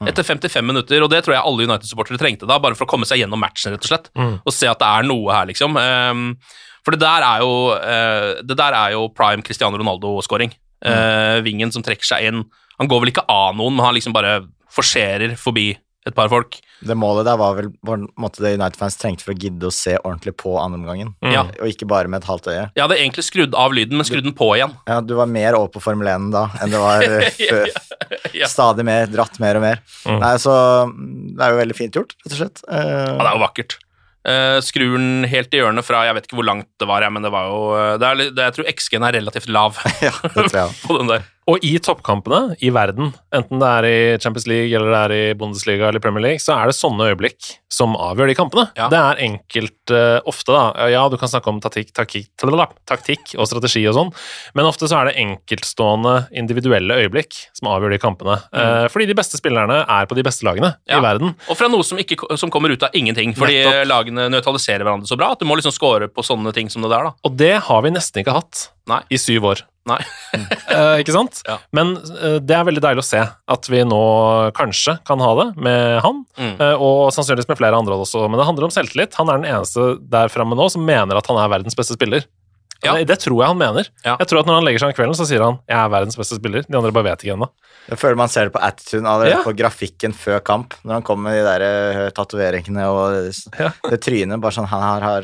[0.06, 3.06] Etter 55 minutter, og det tror jeg alle United-supportere trengte da, bare for å komme
[3.08, 4.12] seg gjennom matchen, rett og slett.
[4.46, 5.74] Og se at det er noe her, liksom.
[5.80, 10.54] Eh, for det der er jo, eh, det der er jo prime Cristiano Ronaldo-scoring.
[10.86, 12.44] Eh, vingen som trekker seg inn.
[12.78, 14.38] Han går vel ikke av noen, men han liksom bare
[14.70, 15.72] forserer forbi
[16.06, 16.60] et par folk.
[16.86, 19.74] Det målet der var vel på en måte det United-fans trengte for å gidde å
[19.74, 21.10] se ordentlig på andreomgangen.
[21.26, 21.42] Ja.
[21.58, 22.68] Og ikke bare med et halvt øye.
[22.76, 24.76] Jeg hadde egentlig skrudd av lyden, men skrudd den på igjen.
[24.88, 27.74] Ja, du var mer over på Formel 1 da enn det var eh, før.
[28.36, 28.48] Ja.
[28.48, 29.82] Stadig mer, dratt mer og mer.
[30.06, 30.54] Nei, så
[30.88, 32.64] mm, Det er jo veldig fint gjort, rett og slett.
[32.70, 33.78] Uh, Ja, det er jo vakkert.
[34.28, 37.22] Uh, skrur den helt i hjørnet fra Jeg vet ikke hvor langt det var, men
[37.24, 37.60] det var jo
[38.02, 40.74] det er, det, Jeg tror XG-en er relativt lav ja, det tror jeg.
[40.88, 41.22] på den der.
[41.48, 45.34] Og i toppkampene i verden, enten det er i Champions League eller det er i
[45.38, 48.66] Bundesliga eller Premier League, så er det sånne øyeblikk som avgjør de kampene.
[48.76, 48.88] Ja.
[48.92, 50.88] Det er enkelt uh, ofte, da.
[50.92, 52.28] Ja, du kan snakke om taktikk, taktikk,
[52.88, 54.12] taktikk og strategi og sånn,
[54.58, 58.36] men ofte så er det enkeltstående individuelle øyeblikk som avgjør de kampene.
[58.52, 60.90] Eh, fordi de beste spillerne er på de beste lagene Mm.
[60.90, 60.98] Ja.
[60.98, 61.34] i verden.
[61.48, 63.86] Og fra noe som, ikke, som kommer ut av ingenting, fordi Nettopp.
[63.88, 66.90] lagene nøytraliserer hverandre så bra at du må liksom score på sånne ting som det
[66.92, 67.12] der, da.
[67.24, 69.00] Og det har vi nesten ikke hatt Nei.
[69.12, 69.62] i syv år.
[69.88, 70.00] Nei.
[70.68, 71.38] Eh, ikke sant?
[71.48, 71.56] Ja.
[71.74, 73.98] Men eh, det er veldig deilig å se at vi nå
[74.54, 76.52] kanskje kan ha det med han, Mm.
[76.60, 78.26] eh, og sannsynligvis med flere andre også.
[78.30, 79.16] Men det handler om selvtillit.
[79.18, 82.26] Han er den eneste der framme nå som mener at han er verdens beste spiller.
[82.84, 82.92] Ja.
[82.94, 83.88] Det, det tror jeg han mener.
[84.04, 84.14] Ja.
[84.20, 86.14] Jeg tror at når han legger seg om kvelden, så sier han 'jeg er verdens
[86.20, 86.68] beste spiller'.
[86.68, 87.48] De andre bare vet ikke ennå.
[87.88, 89.42] Jeg føler man ser det på attituden allerede Ja.
[89.42, 91.62] på grafikken før kamp, når han kommer med de der
[92.06, 93.72] eh, tatoveringene og Ja.
[93.90, 94.38] det trynet.
[94.40, 95.22] Bare sånn han her har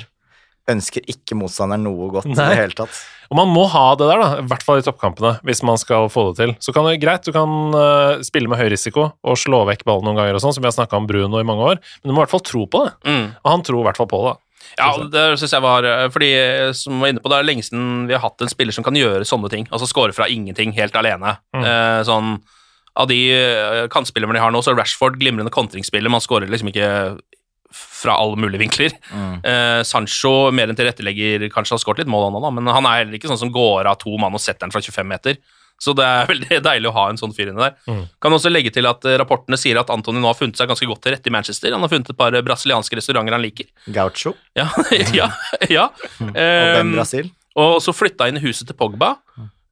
[0.67, 2.49] ønsker ikke motstanderen noe godt i Nei.
[2.49, 2.97] det hele tatt.
[3.31, 6.11] Og man må ha det der, da, i hvert fall i toppkampene, hvis man skal
[6.13, 6.55] få det til.
[6.65, 10.09] Så kan det greit, du kan uh, spille med høy risiko og slå vekk ballen
[10.09, 12.15] noen ganger og sånn, som vi har snakka om Bruno i mange år, men du
[12.15, 12.97] må i hvert fall tro på det.
[13.09, 13.27] Mm.
[13.43, 14.35] Og han tror i hvert fall på det.
[14.35, 14.41] da.
[14.79, 17.65] Ja, det syns jeg var eh, Fordi, eh, som var inne på, det er lenge
[17.67, 19.69] siden vi har hatt en spiller som kan gjøre sånne ting.
[19.71, 21.37] Altså score fra ingenting helt alene.
[21.55, 22.39] Eh, sånn
[22.95, 23.19] Av de
[23.91, 26.13] kantspillerne de har nå, så er Rashford glimrende kontringsspiller.
[26.13, 27.17] Man skårer liksom ikke
[27.75, 28.95] fra alle mulige vinkler.
[29.43, 33.03] Eh, Sancho mer enn tilrettelegger, kanskje har skåret litt mål, han da, men han er
[33.03, 35.39] heller ikke sånn som går av to mann og setter den fra 25 meter.
[35.83, 38.05] Så det er veldig deilig å ha en sånn fyr inne der.
[38.23, 40.87] Kan også legge til at eh, rapportene sier at Antony nå har funnet seg ganske
[40.87, 41.75] godt til rette i Manchester.
[41.75, 43.67] Han har funnet et par eh, brasilianske restauranter han liker.
[43.91, 44.69] Gaucho Ja,
[45.13, 45.33] ja,
[45.69, 45.89] ja.
[46.23, 47.33] og Ben Um, Brasil.
[47.59, 49.17] og så flytta inn i huset til Pogba,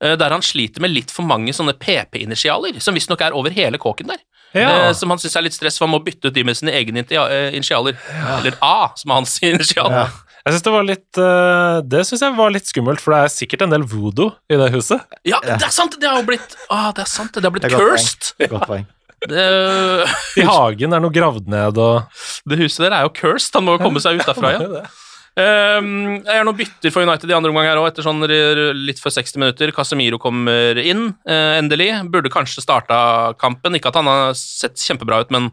[0.03, 3.79] eh, der han sliter med litt for mange sånne PP-initialer, som visstnok er over hele
[3.79, 4.19] kåken der.
[4.57, 4.89] Ja.
[4.89, 6.75] Eh, som han syns er litt stress, for han må bytte ut de med sine
[6.77, 7.97] egne eh, initialer.
[8.39, 9.93] Eller A, som er hans initial.
[9.93, 10.07] Ja.
[10.43, 13.31] Jeg synes Det var litt eh, Det synes jeg var litt skummelt, for det er
[13.31, 15.05] sikkert en del voodoo i det huset.
[15.29, 15.95] Ja, det er sant!
[16.03, 18.33] Det har blitt ah, Det er sant, det har blitt Det cursed.
[18.51, 18.89] Godt poeng.
[19.23, 19.39] Det,
[20.35, 22.09] I hagen er noe gravd ned og
[22.51, 23.55] det huset der er jo cursed.
[23.55, 24.73] Han må jo komme seg ut derfra igjen.
[25.33, 28.21] Um, jeg gjør noen bytter for United i andre omgang her òg, etter sånn
[28.77, 29.73] litt før 60 minutter.
[29.73, 31.89] Casemiro kommer inn, eh, endelig.
[32.13, 33.79] Burde kanskje starta kampen.
[33.79, 35.51] Ikke at han har sett kjempebra ut, men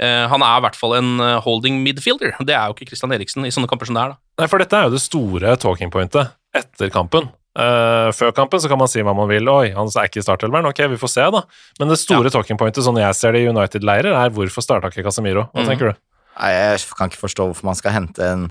[0.00, 2.38] eh, han er i hvert fall en eh, holding midfielder.
[2.40, 4.22] Det er jo ikke Christian Eriksen i sånne kamper som det er, da.
[4.40, 7.28] Nei, for dette er jo det store talking pointet etter kampen.
[7.56, 9.48] Uh, før kampen så kan man si hva man vil.
[9.48, 10.68] Oi, han er ikke i startelveren.
[10.68, 11.40] Ok, vi får se, da.
[11.80, 15.04] Men det store talking pointet, sånn jeg ser det i United-leirer, er hvorfor starta ikke
[15.06, 15.48] Casemiro?
[15.52, 15.70] Hva mm.
[15.70, 16.02] tenker du?
[16.36, 18.50] Nei, jeg kan ikke forstå hvorfor man skal hente en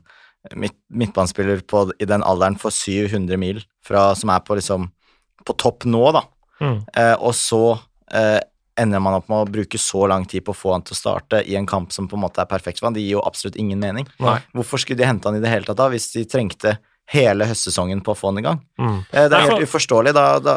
[0.55, 4.89] midt, midtbanespiller på, i den alderen for 700 mil, fra, som er på, liksom,
[5.45, 6.25] på topp nå, da.
[6.61, 6.77] Mm.
[6.95, 7.63] Eh, og så
[8.13, 8.39] eh,
[8.79, 10.99] ender man opp med å bruke så lang tid på å få han til å
[10.99, 12.97] starte i en kamp som på en måte er perfekt for han.
[12.97, 14.07] Det gir jo absolutt ingen mening.
[14.23, 14.37] Nei.
[14.55, 16.77] Hvorfor skulle de hente han i det hele tatt da, hvis de trengte
[17.13, 18.59] hele høstsesongen på å få den i gang.
[18.81, 18.97] Mm.
[19.11, 20.13] Eh, Det er helt uforståelig.
[20.17, 20.55] Da, da,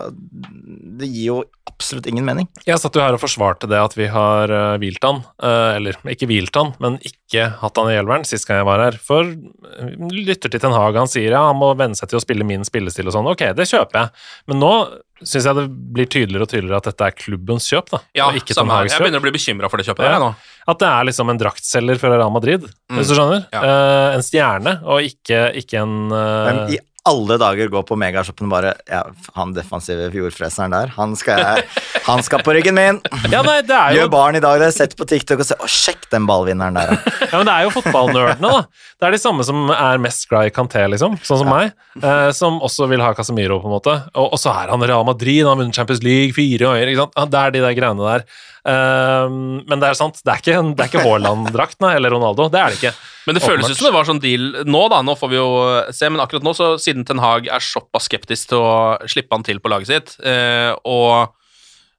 [0.99, 2.49] det gir jo absolutt ingen mening.
[2.67, 5.99] Jeg satt jo her og forsvarte det at vi har uh, hvilt han, eh, eller
[6.11, 8.97] ikke hvilt han, men ikke hatt han i elveren sist gang jeg var her.
[9.05, 12.25] For eh, lytter til Ten Hag, han sier ja, han må venne seg til å
[12.25, 13.29] spille min spillestil og sånn.
[13.31, 14.73] Ok, det kjøper jeg, men nå
[15.19, 18.37] syns jeg det blir tydeligere og tydeligere at dette er klubbens kjøp, da, Ja, og
[18.39, 18.87] ikke samme her.
[18.87, 20.19] Hags Jeg begynner å bli bekymra for det kjøpet der Ja.
[20.19, 20.35] jeg, nå.
[20.69, 22.99] At det er liksom en draktselger fra Real Madrid, Mm.
[22.99, 23.43] hvis du skjønner.
[23.53, 23.61] Ja.
[23.61, 26.45] Uh, en stjerne, og ikke, ikke en uh...
[26.49, 26.79] Men i
[27.09, 28.99] alle dager går på megashoppen og bare ja,
[29.39, 31.63] Han defensive jordfreseren der, han skal, jeg,
[32.05, 32.99] han skal på ryggen min!
[33.33, 34.69] Ja, nei, det er jo Gjør barn i dag det.
[34.77, 36.93] Sett på TikTok og se Å, sjekk den ballvinneren der,
[37.31, 37.31] ja.
[37.39, 38.91] Men det er jo fotballnerdene, da.
[38.99, 41.17] Det er de samme som er mest glad i Kanté, liksom.
[41.25, 41.73] Sånn som meg.
[42.03, 43.95] Eh, som også vil ha Casemiro, på en måte.
[44.13, 46.93] Og, og så er han Real Madrid, han har vunnet Champions League fire ganger.
[47.31, 48.27] Det er de der greiene der.
[48.69, 52.49] Eh, men det er sant, det er ikke, det er ikke Haaland-drakt, eller Ronaldo.
[52.53, 52.95] Det er det ikke.
[53.29, 55.01] Men det føles ut som det var sånn deal nå, da.
[55.05, 55.49] Nå får vi jo
[55.95, 58.73] se, men akkurat nå, så siden Ten Hag er såpass skeptisk til å
[59.09, 61.35] slippe han til på laget sitt, eh, og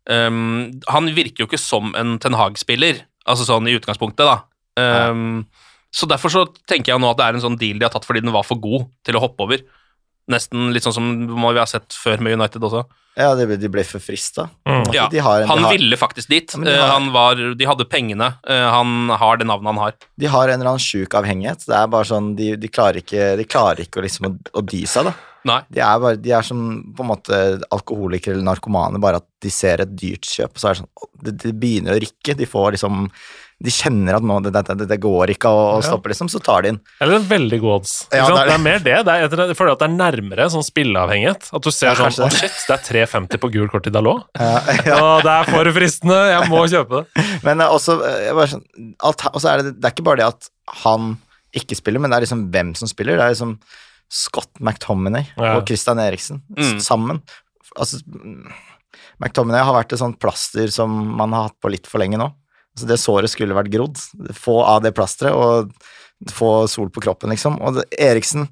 [0.09, 4.39] um, han virker jo ikke som en Ten Hag-spiller, altså sånn i utgangspunktet, da.
[4.79, 5.43] Ehm,
[5.91, 8.05] så derfor så tenker jeg nå at det er en sånn deal de har tatt
[8.07, 9.63] fordi den var for god til å hoppe over.
[10.29, 12.83] Nesten litt sånn som vi har sett før med United også.
[13.19, 14.45] ja de, de ble for frista.
[14.69, 14.93] Mm.
[14.93, 16.53] Ja, en- han har- ville faktisk dit.
[16.55, 18.35] Ja, de Eh, har- han var, de hadde pengene.
[18.47, 19.93] Eh, han har det navnet han har.
[20.17, 21.65] De har en eller annen sjuk avhengighet.
[21.65, 24.65] Det er bare sånn, De, de klarer ikke, de klarer ikke å, liksom, å, å
[24.65, 25.13] dy seg, da.
[25.45, 25.61] Nei.
[25.71, 29.49] De er, bare, de er som på en måte alkoholikere eller narkomane, bare at de
[29.49, 32.37] ser et dyrt kjøp, og så er det sånn Det de begynner å rykke.
[32.37, 33.09] De får liksom
[33.59, 36.63] De kjenner at nå, det, det, det, går ikke å, å stoppe, liksom, så tar
[36.63, 36.77] de inn.
[37.03, 37.93] Eller en veldig god odds.
[38.07, 38.53] Ja, det er det, det.
[38.55, 38.93] er mer det.
[39.03, 41.49] det er, jeg føler at det er nærmere sånn spilleavhengighet.
[41.59, 42.39] At du ser Ja, sånn Å, det.
[42.39, 44.29] shit, det er 3,50 på gul kort i Dalot.
[44.39, 47.25] Ja, Og det er for fristende, jeg må kjøpe det.
[47.43, 48.63] Men eh, også, eh, jeg bare sånn,
[49.11, 50.49] alt, også er det, det er ikke bare det at
[50.85, 51.11] han
[51.59, 53.19] ikke spiller, men det er liksom hvem som spiller.
[53.19, 53.57] Det er liksom
[54.09, 55.57] Scott McTominay Ja.
[55.59, 56.79] og Christian Eriksen Mm.
[56.81, 57.19] sammen.
[57.75, 58.47] Altså, mm,
[59.19, 62.31] McTominay har vært et sånt plaster som man har hatt på litt for lenge nå.
[62.79, 63.99] Altså, det såret skulle vært grodd.
[64.37, 67.59] Få av det plasteret og få sol på kroppen, liksom.
[67.59, 68.49] Og det, Eriksen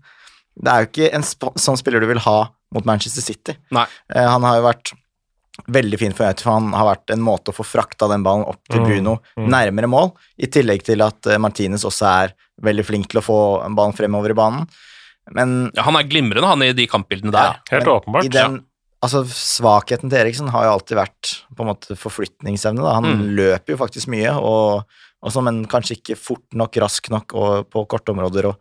[0.58, 2.38] Det er jo ikke en sp sånn spiller du vil ha
[2.74, 3.54] mot Manchester City.
[3.72, 3.86] Nei.
[4.14, 4.92] Eh, han har jo vært
[5.66, 8.46] veldig fin for United, for han har vært en måte å få frakta den ballen
[8.50, 9.48] opp til Mm, Bruno mm.
[9.54, 12.36] nærmere mål, i tillegg til at eh, Martinez også er
[12.66, 13.40] veldig flink til å få
[13.78, 14.68] ballen fremover i banen.
[15.36, 17.62] Men Ja, han er glimrende, han, i de kampbildene der.
[17.72, 18.60] Helt men åpenbart, I den,
[19.04, 22.82] altså, svakheten til Eriksen har jo alltid vært på en måte forflytningsevne.
[22.84, 22.94] Da.
[23.00, 23.36] Han Mm.
[23.38, 24.84] løper jo faktisk mye, og,
[25.24, 28.50] og så, men kanskje ikke fort nok, rask nok og på korte områder.
[28.52, 28.58] Og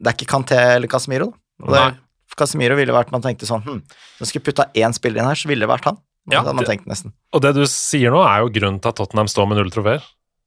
[0.00, 1.32] det er ikke Kanté eller Casemiro.
[1.60, 1.90] Da.
[1.90, 1.98] Det,
[2.36, 3.80] Casemiro ville vært Man tenkte sånn hm,
[4.16, 5.98] Hvis jeg skulle putta én spiller inn her, så ville det vært han.
[6.30, 7.12] Ja, det hadde man det- tenkt nesten.
[7.34, 10.00] Og det du sier nå, er jo grunnen til at Tottenham står med null trofeer.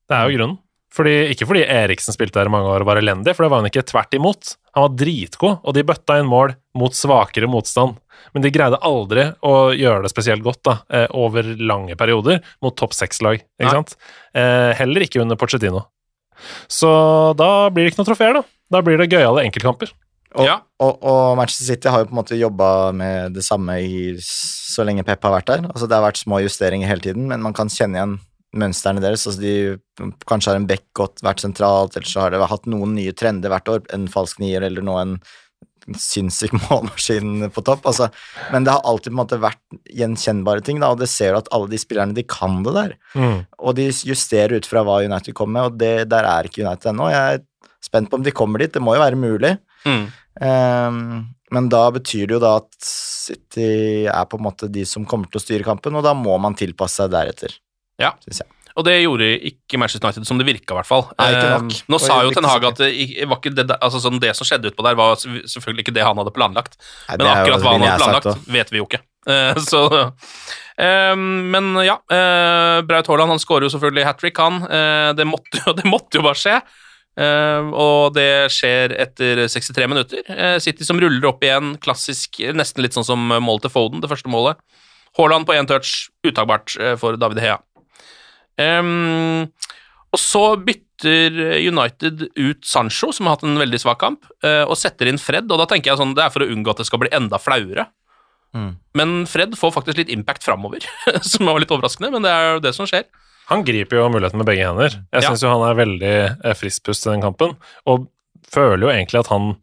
[0.09, 0.57] Det er jo grunnen.
[0.93, 3.61] Fordi, ikke fordi Eriksen spilte der i mange år og var elendig, for det var
[3.61, 3.83] han ikke.
[3.89, 4.55] Tvert imot.
[4.73, 7.99] Han var dritgod, og de bøtta inn mål mot svakere motstand.
[8.33, 12.75] Men de greide aldri å gjøre det spesielt godt da, eh, over lange perioder mot
[12.75, 13.41] topp seks-lag.
[13.61, 13.69] Nei.
[13.69, 13.95] sant?
[14.33, 15.85] Eh, heller ikke under Pochettino.
[16.67, 16.89] Så
[17.37, 18.43] da blir det ikke noe trofeer, da.
[18.71, 19.91] Da blir det gøyale enkeltkamper.
[20.33, 20.61] Og, Ja.
[20.81, 24.83] og, og Manchester City har jo på en måte jobba med det samme i, så
[24.83, 25.67] lenge Pep har vært der.
[25.69, 28.15] Altså Det har vært små justeringer hele tiden, men man kan kjenne igjen
[28.57, 29.25] mønstrene deres.
[29.27, 32.95] Altså De kanskje har en back godt vært sentralt, eller så har det hatt noen
[32.97, 33.87] nye trender hvert år.
[33.95, 35.17] En falsk nier eller nå en
[35.99, 37.87] sinnssyk målmaskin på topp.
[37.89, 38.09] Altså,
[38.53, 41.41] men det har alltid på en måte vært gjenkjennbare ting, da, og det ser du
[41.41, 42.97] at alle de spillerne de kan det der.
[43.59, 46.93] Og de justerer ut fra hva United kommer med, og det, der er ikke United
[46.93, 47.11] ennå.
[47.11, 48.73] Jeg er spent på om de kommer dit.
[48.73, 49.57] Det må jo være mulig.
[49.83, 50.05] Mm.
[50.39, 50.99] Um,
[51.53, 55.29] men da betyr det jo da at City er på en måte de som kommer
[55.29, 57.53] til å styre kampen, og da må man tilpasse seg deretter.
[58.03, 58.13] Ja.
[58.25, 58.53] Synes jeg.
[58.73, 61.03] Og det gjorde ikke Manchester United, som det virka, i hvert fall.
[61.19, 61.73] Nei, ikke nok.
[61.75, 64.97] Eh, Nå sa jo Ten Hag at det, altså, sånn, det som skjedde utpå der,
[64.97, 66.79] var selvfølgelig ikke det han hadde planlagt.
[67.11, 69.03] Nei, Men akkurat hva han hadde planlagt, vet vi jo ikke.
[69.29, 74.63] Eh, så eh, Men ja, eh, Braut Haaland han skårer jo selvfølgelig hat trick, han.
[74.65, 76.57] Eh, det, måtte, det måtte jo bare skje.
[77.13, 80.23] Uh, og det skjer etter 63 minutter.
[80.25, 84.09] Uh, City som ruller opp igjen, klassisk, nesten litt sånn som målet til Foden, det
[84.09, 84.57] første målet.
[85.19, 87.59] Haaland på én touch, uttakbart uh, for David Hea.
[88.61, 89.47] Ehm,
[90.13, 94.77] og så bytter United ut Sancho, som har hatt en veldig svak kamp, eh, og
[94.77, 96.85] setter inn Fred, og da tenker jeg sånn, det er for å unngå at det
[96.85, 97.87] skal bli enda flauere.
[98.53, 98.75] Mm.
[98.93, 100.85] Men Fred får faktisk litt impact framover,
[101.25, 103.07] som var litt overraskende, men det er jo det som skjer.
[103.49, 104.93] Han griper jo muligheten med begge hender.
[105.11, 105.29] Jeg Ja.
[105.33, 106.13] syns jo han er veldig
[106.55, 107.57] frispust friskpust i den kampen,
[107.89, 108.07] og
[108.53, 109.55] føler jo egentlig at han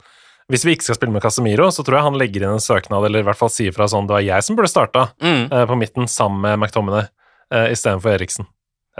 [0.50, 3.04] Hvis vi ikke skal spille med Casemiro, så tror jeg han legger inn en søknad,
[3.06, 5.44] eller i hvert fall sier fra sånn Det var jeg som burde starta Mm.
[5.52, 7.06] eh, på midten sammen med McTominay
[7.52, 8.46] eh, istedenfor Eriksen.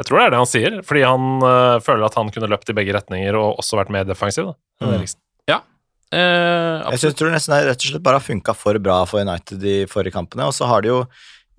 [0.01, 2.71] Jeg tror det er det han sier, fordi han eh, føler at han kunne løpt
[2.73, 4.95] i begge retninger og også vært mer defensiv da, enn Mm.
[5.01, 5.21] Eriksen.
[6.11, 7.01] Eh, Jeg absolutt.
[7.05, 9.75] synes, tror nesten det rett og slett bare har funka for bra for United de
[9.87, 11.05] forrige kampene, og så har de jo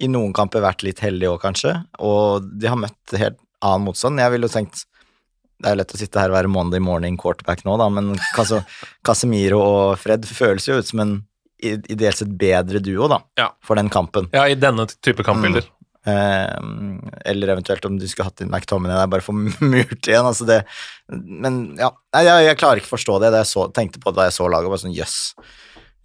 [0.03, 1.71] i noen kamper vært litt heldige òg, kanskje,
[2.03, 4.19] og de har møtt helt annen motstand.
[4.19, 4.85] Jeg ville jo tenkt
[5.61, 8.15] Det er jo lett å sitte her og være Monday morning quarterback nå, da, men
[8.33, 8.65] Cas-
[9.05, 11.11] Casemiro og Fred føles jo ut som en
[11.61, 13.51] i- ideelt sett bedre duo, da, Ja.
[13.61, 14.27] for den kampen.
[14.33, 15.63] Ja, i denne type kampbilder.
[16.01, 16.55] Eh,
[17.29, 19.37] eller eventuelt om du skulle hatt inn McTominay der bare for
[19.73, 20.25] murt igjen.
[20.25, 20.61] Altså det,
[21.11, 23.33] men ja, jeg, jeg klarer ikke forstå det.
[23.35, 25.19] det jeg så, tenkte på det da jeg så laget, bare sånn jøss.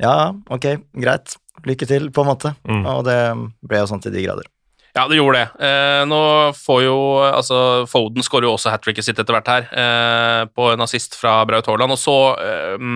[0.02, 0.68] Ja, ok,
[1.00, 1.38] greit.
[1.66, 2.52] Lykke til, på en måte.
[2.68, 2.84] Mm.
[2.92, 3.18] Og det
[3.64, 4.50] ble jo sånn til de grader.
[4.96, 5.64] Ja, det gjorde det.
[5.66, 6.20] Eh, nå
[6.56, 7.58] får jo altså
[7.90, 11.42] Foden skårer jo også hat tricket sitt etter hvert her, eh, på en assist fra
[11.48, 11.92] Braut Haaland.
[11.92, 12.86] Og så eh,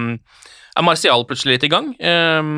[0.77, 1.93] er Martial plutselig litt i gang.
[2.01, 2.53] Eh,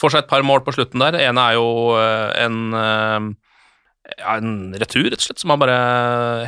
[0.00, 1.16] får seg et par mål på slutten der.
[1.16, 1.68] Det ene er jo
[2.00, 3.30] eh, en eh,
[4.18, 5.76] ja, en retur, rett og slett, som han bare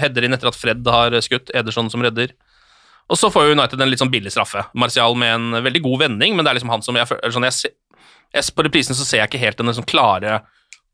[0.03, 1.51] header inn etter at Fred har skutt.
[1.55, 2.33] Ederson som redder.
[3.11, 4.65] Og så får United en litt sånn billig straffe.
[4.79, 7.73] Martial med en veldig god vending, men det er liksom han som jeg, sånn jeg,
[8.33, 10.41] jeg, På reprisen så ser jeg ikke helt den liksom klare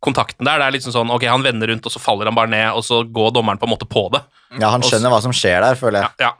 [0.02, 0.58] kontakten der.
[0.58, 2.84] Det er liksom sånn, ok, han vender rundt, og så faller han bare ned, og
[2.86, 4.22] så går dommeren på en måte på det.
[4.58, 6.10] Ja, han skjønner skjønner hva som skjer der, føler jeg.
[6.26, 6.32] Ja,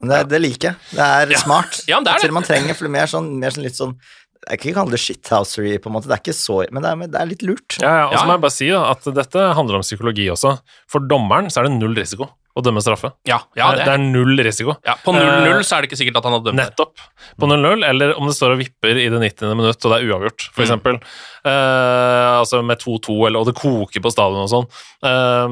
[0.00, 0.76] Men det, det liker jeg.
[0.92, 1.38] Det er Ja.
[1.40, 1.78] smart.
[1.88, 2.34] Ja, det er Jeg tror det.
[2.36, 3.94] man trenger mer sånn, mer sånn litt sånn
[4.46, 6.06] Jeg kan ikke kalle det shithousery, på en måte.
[6.06, 7.78] Det er ikke så Men det er, det er litt lurt.
[7.82, 10.56] Ja, ja, og så må jeg bare si da, at dette handler om psykologi også.
[10.90, 13.10] For dommeren så er det null risiko å dømme straffe.
[13.28, 13.94] ja, ja, det, det.
[13.98, 14.78] er null risiko.
[14.86, 16.60] ja, på 0-0 så er det ikke sikkert at han hadde dømt.
[16.62, 17.02] Nettopp.
[17.38, 19.54] På 0-0, eller om det står og vipper i det 90.
[19.58, 21.00] minutt, og det er uavgjort, for Mm.
[21.46, 24.66] Eh, altså med 2-2, eller, og det koker på stadion og sånn.
[25.06, 25.46] Eh,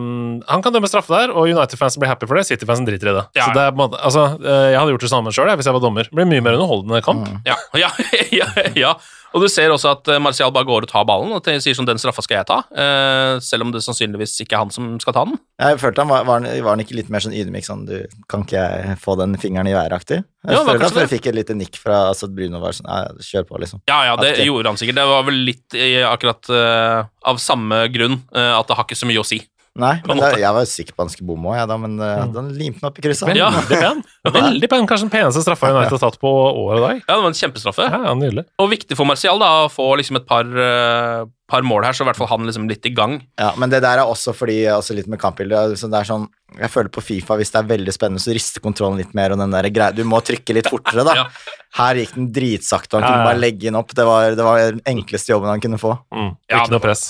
[0.50, 2.46] han kan dømme straffe der, og United-fansen blir happy for det.
[2.48, 3.26] City-fansen driter i det.
[3.38, 3.46] Ja.
[3.46, 6.08] Så det er altså, eh, jeg hadde gjort det samme sjøl hvis jeg var dommer.
[6.08, 7.28] Det blir mye mer underholdende kamp.
[7.46, 7.92] Ja, ja,
[8.34, 8.96] ja, ja.
[9.34, 11.88] Og du ser også at eh, Martial bare går og tar ballen og sier sånn
[11.88, 15.16] 'den straffa skal jeg ta', uh, selv om det sannsynligvis ikke er han som skal
[15.16, 15.38] ta den.
[15.58, 17.96] Jeg følte han var, var, han, var han ikke litt mer sånn ydmyk, sånn du,
[18.30, 20.22] kan ikke jeg få den fingeren i været-aktig?
[20.44, 22.90] Jeg Ja, kanskje at jeg fikk et lite nikk fra altså, Bruno var sånn
[23.24, 23.80] kjør på, liksom.
[23.88, 24.50] Ja, ja, det Aktiv.
[24.50, 24.98] gjorde han sikkert.
[24.98, 29.08] Det var vel litt akkurat uh, av samme grunn, uh, at det har ikke så
[29.08, 29.40] mye å si.
[29.74, 32.10] Nei, men da, jeg var sikker på han skulle bomme òg, jeg da, men uh,
[32.22, 33.32] han limte den opp i krysset.
[33.34, 33.48] Ja.
[33.56, 34.02] veldig pen.
[34.36, 34.84] Veldig pen.
[34.86, 37.00] Kanskje den peneste straffa United har tatt på år og dag.
[37.00, 37.88] Ja, det var en kjempestraffe.
[37.90, 38.44] Ja, ja, nydelig.
[38.62, 42.04] Og viktig for Martial da, å få liksom et par, eh, par mål her, så
[42.04, 43.16] i hvert fall han liksom litt i gang.
[43.40, 46.70] Ja, men det der er også fordi også litt med kampbildet det er sånn, Jeg
[46.70, 49.56] føler på Fifa, hvis det er veldig spennende, så rister kontrollen litt mer, og den
[49.56, 51.16] der greia Du må trykke litt fortere, da.
[51.18, 51.56] Ja.
[51.80, 53.90] Her gikk den dritsakte, og han kunne bare legge den opp.
[53.90, 55.96] Det var, det var den enkleste jobben han kunne få.
[56.14, 56.30] Mm.
[56.46, 57.04] Ja, Ikke noe press.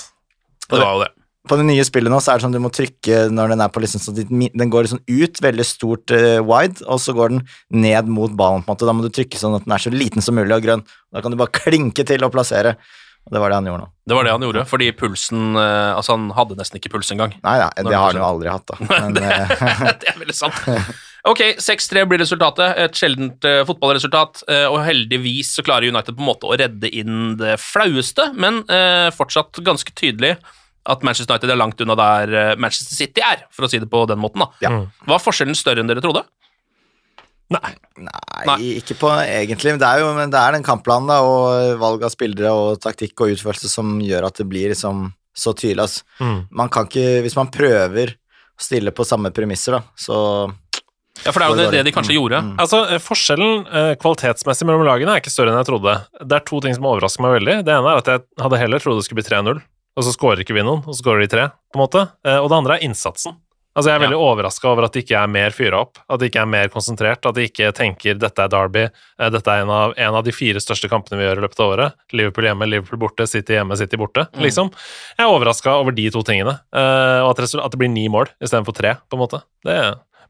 [0.64, 1.12] Det var jo det.
[1.44, 3.72] På det nye spillet nå så er det sånn du må trykke når den er
[3.72, 7.42] på liksom så Den går liksom ut, veldig stort uh, wide, og så går den
[7.84, 8.88] ned mot ballen, på en måte.
[8.88, 10.84] Da må du trykke sånn at den er så liten som mulig og grønn.
[11.12, 12.78] Da kan du bare klinke til og plassere.
[13.24, 13.92] Og det var det han gjorde nå.
[14.04, 17.36] Det var det han gjorde, fordi pulsen uh, Altså, han hadde nesten ikke puls engang.
[17.44, 18.80] Nei Når det har han jo aldri hatt, da.
[18.90, 19.28] Men det,
[20.00, 20.64] det er veldig sant.
[21.24, 22.76] Ok, 6-3 blir resultatet.
[22.84, 24.44] Et sjeldent uh, fotballresultat.
[24.48, 28.60] eh, og heldigvis så klarer United på en måte å redde inn det flaueste, men
[28.68, 30.34] eh, fortsatt ganske tydelig
[30.86, 33.88] at Manchester United er langt unna der eh, Manchester City er, for å si det
[33.90, 34.44] på den måten.
[34.44, 34.50] da.
[34.64, 34.72] Ja.
[35.08, 36.24] Var forskjellen større enn dere trodde?
[37.52, 37.74] Nei.
[38.00, 38.56] Nei, Nei.
[38.80, 39.74] ikke på egentlig.
[39.74, 42.80] Men det er jo men det er den kampplanen da, og valg av spillere og
[42.82, 45.84] taktikk og utførelse som gjør at det blir liksom så tydelig.
[45.84, 46.04] Altså.
[46.24, 46.38] Mm.
[46.62, 50.18] Man kan ikke, hvis man prøver å stille på samme premisser, da, så
[51.24, 52.40] Ja, for det er jo Det det, de kanskje gjorde.
[52.42, 52.54] Mm.
[52.64, 55.94] Altså, Forskjellen eh, kvalitetsmessig mellom lagene er ikke større enn jeg trodde.
[56.24, 57.60] Det er to ting som overrasker meg veldig.
[57.66, 59.62] Det ene er at jeg hadde heller trodd det skulle bli 3-0,
[59.94, 62.06] og så skårer ikke vi noen, og så skårer de tre, på en måte.
[62.26, 63.36] Eh, Og det andre er innsatsen.
[63.74, 66.28] Altså, Jeg er veldig overraska over at de ikke er mer fyra opp, at de
[66.28, 69.72] ikke er mer konsentrert, at de ikke tenker dette er Derby, eh, dette er en
[69.74, 71.96] av, en av de fire største kampene vi gjør i løpet av året.
[72.14, 74.28] Liverpool hjemme, Liverpool borte, City hjemme, City borte.
[74.30, 74.44] Mm.
[74.46, 74.70] liksom.
[75.18, 78.78] Jeg er overraska over de to tingene, eh, og at, det blir ni mål istedenfor
[78.78, 79.42] tre, på en måte.
[79.66, 79.74] Det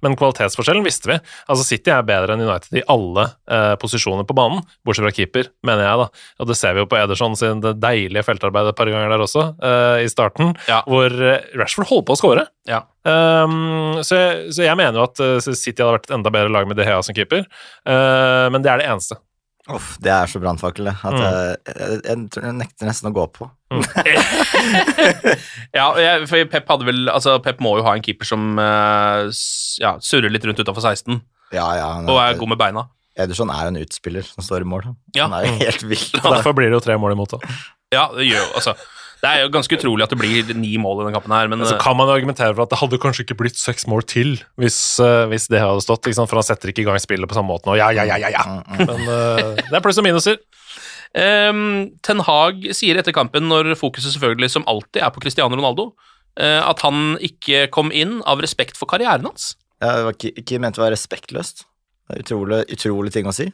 [0.04, 1.18] men kvalitetsforskjellen visste vi.
[1.50, 5.50] Altså City er bedre enn United i alle eh, posisjoner på banen, bortsett fra keeper,
[5.66, 6.24] mener jeg, da.
[6.44, 9.46] Og det ser vi jo på Ederson sin deilige feltarbeid et par ganger der også,
[9.64, 10.82] eh, i starten, Ja.
[10.88, 12.46] hvor eh, Rashford holdt på å skåre.
[12.68, 12.84] Ja.
[13.04, 16.52] Um, så, jeg, så jeg mener jo at eh, City hadde vært et enda bedre
[16.54, 17.44] lag med De Gea som keeper,
[17.84, 19.18] uh, men det er det eneste.
[19.72, 20.96] Uff, det er så brannfakkel, det.
[21.00, 21.22] At Mm.
[21.24, 21.56] jeg,
[22.04, 23.46] jeg, jeg, nekter nesten å gå på.
[25.74, 29.30] Ja, jeg, for Pep hadde vel Altså, Pep må jo ha en keeper som eh,
[29.82, 31.16] ja, surrer litt rundt utafor 16
[31.54, 31.88] Ja, ja.
[32.02, 32.84] er, og er god med beina.
[33.18, 34.88] Ederson er en utspiller som står i mål.
[34.88, 34.96] han.
[35.14, 35.28] Ja.
[35.28, 36.04] Han er jo helt vill.
[36.24, 37.36] Derfor blir det jo tre mål imot.
[37.36, 37.38] Da.
[37.94, 38.74] Ja, det gjør jo altså
[39.24, 41.62] Det er jo ganske utrolig at det blir ni mål i denne kampen her, men
[41.64, 44.04] Så eh, kan man jo argumentere for at det hadde kanskje ikke blitt seks mål
[44.10, 47.38] til hvis, uh, hvis det hadde stått, for han setter ikke i gang spillet på
[47.38, 47.78] samme måte nå.
[47.80, 48.44] Ja, ja, ja, ja, ja.
[48.44, 48.84] Mm, mm.
[48.84, 50.36] Men uh, det er pluss og minuser.
[51.14, 55.92] Um, Ten Hag sier etter kampen, når fokuset selvfølgelig som alltid er på Cristiano Ronaldo,
[56.36, 59.54] uh, at han ikke kom inn av respekt for karrieren hans.
[59.80, 61.64] Ja, det var ikke, ikke ment å være respektløst.
[62.04, 63.48] Det er utrolig, utrolig ting å si.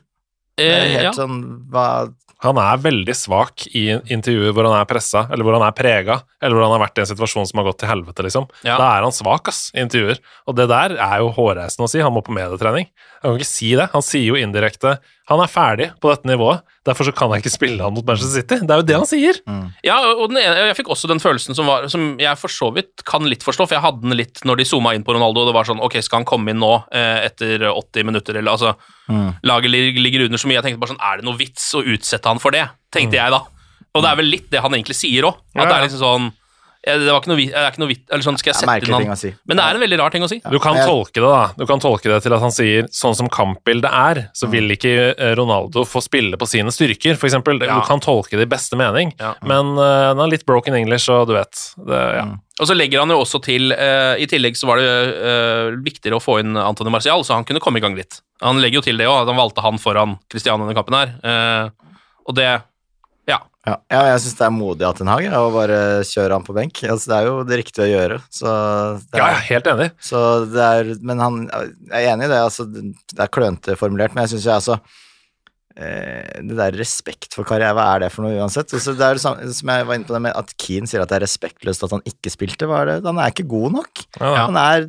[0.59, 1.15] Det er helt ja.
[1.17, 1.39] sånn
[1.71, 2.11] hva,
[2.45, 6.21] Han er veldig svak i intervjuer hvor han er pressa, eller hvor han er prega,
[6.41, 8.49] eller hvor han har vært i en situasjon som har gått til helvete, liksom.
[8.65, 8.79] Ja.
[8.81, 10.23] Da er han svak, ass, i intervjuer.
[10.49, 12.01] Og det der er jo hårreisende å si.
[12.01, 12.89] Han må på medietrening.
[13.21, 13.91] Han kan ikke si det.
[13.93, 14.97] Han sier jo indirekte
[15.31, 18.41] han er ferdig på dette nivået, derfor så kan jeg ikke spille han mot Manchester
[18.41, 18.57] City.
[18.67, 19.37] Det er jo det han sier.
[19.87, 22.73] Ja, og den ene, jeg fikk også den følelsen som, var, som jeg for så
[22.75, 25.45] vidt kan litt forstå, for jeg hadde den litt når de zooma inn på Ronaldo,
[25.45, 28.57] og det var sånn Ok, skal han komme inn nå eh, etter 80 minutter, eller
[28.57, 28.75] altså
[29.47, 30.59] Laget ligger under så mye.
[30.61, 32.67] Jeg tenkte bare sånn Er det noe vits å utsette han for det?
[32.95, 33.41] Tenkte jeg da.
[33.95, 35.41] Og det er vel litt det han egentlig sier òg.
[35.55, 36.40] At Ja, det er liksom sånn eh,
[36.81, 38.95] Det var ikke noe det er ikke noe vitt, Eller sånn, skal jeg sette merkelig
[38.95, 39.31] inn ting han å si.
[39.49, 40.39] Men det er en veldig rar ting å si.
[40.41, 43.29] Du kan tolke det da, du kan tolke det til at han sier sånn som
[43.33, 47.61] kampbildet er, så vil ikke eh, Ronaldo få spille på sine styrker, eksempel.
[47.61, 47.77] Ja.
[47.81, 49.35] Du kan tolke det i beste mening, Ja.
[49.45, 51.53] men uh, han er litt broken English, og du vet.
[51.77, 52.25] Det, ja.
[52.61, 56.19] Og så legger han jo også til uh, I tillegg så var det uh, viktigere
[56.19, 58.21] å få inn Antony Marcial, så han kunne komme i gang litt.
[58.41, 60.97] Han legger jo til det òg, at han valgte han foran Christian i denne kampen
[60.97, 61.15] her.
[61.21, 61.91] Eh,
[62.29, 62.51] og det.
[63.69, 66.57] Ja, ja jeg syns det er modig av Ten Hag å bare kjøre han på
[66.57, 66.81] benk.
[66.87, 68.17] Altså, det er jo det riktige å gjøre.
[68.33, 68.49] Så
[69.13, 69.91] det ja, er, jeg er helt enig.
[70.07, 72.41] Så det er, men han jeg er enig i det.
[72.47, 74.79] Altså, det er klønete formulert, men jeg syns jo altså
[75.77, 78.73] eh, Det der respekt for karriere, hva er det for noe uansett?
[78.79, 81.05] Altså, det er det samme, som jeg var inne på det med at Keane sier
[81.05, 82.71] at det er respektløst at han ikke spilte.
[82.71, 83.01] Hva er det?
[83.11, 84.07] Han er ikke god nok.
[84.17, 84.89] Ja, Han er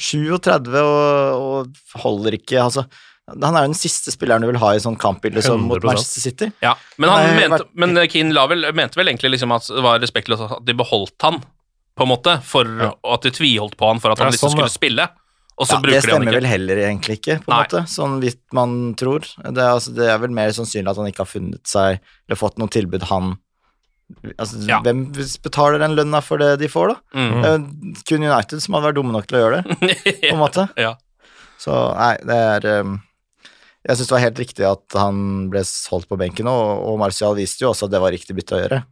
[0.00, 2.84] 37 og, og holder ikke Altså,
[3.30, 5.86] han er jo den siste spilleren du vil ha i sånn kampbilde som mot 100%.
[5.90, 6.50] Manchester City.
[6.64, 6.74] ja.
[6.98, 10.46] Men, han Nei, mente, men Keane Lavel mente vel egentlig liksom at det var respektløst
[10.48, 11.40] at de beholdt han,
[11.98, 12.92] på en måte, for Ja.
[13.04, 15.08] og at de tviholdt på han for at han Ja, liksom sånn, skulle spille,
[15.60, 17.60] og så Ja, det bruker de han stemmer vel heller egentlig ikke, på en Nei.
[17.66, 19.20] måte, sånn vidt man tror.
[19.20, 22.38] Det er, altså, det er vel mer sannsynlig at han ikke har funnet seg eller
[22.40, 23.36] fått noe tilbud han
[24.38, 24.80] altså, Ja.
[24.82, 25.04] Hvem
[25.44, 26.96] betaler den lønna for det de får, da?
[27.14, 27.42] Mm.
[27.42, 29.76] Det er kun United som hadde vært dumme nok til å gjøre det,
[30.30, 30.68] på en måte.
[30.80, 30.94] ja.
[31.60, 32.94] Så nei, det er um,
[33.88, 37.34] Jeg syns det var helt riktig at han ble solgt på benken, og, og Martial
[37.38, 38.82] viste jo også at det var riktig bytte å gjøre.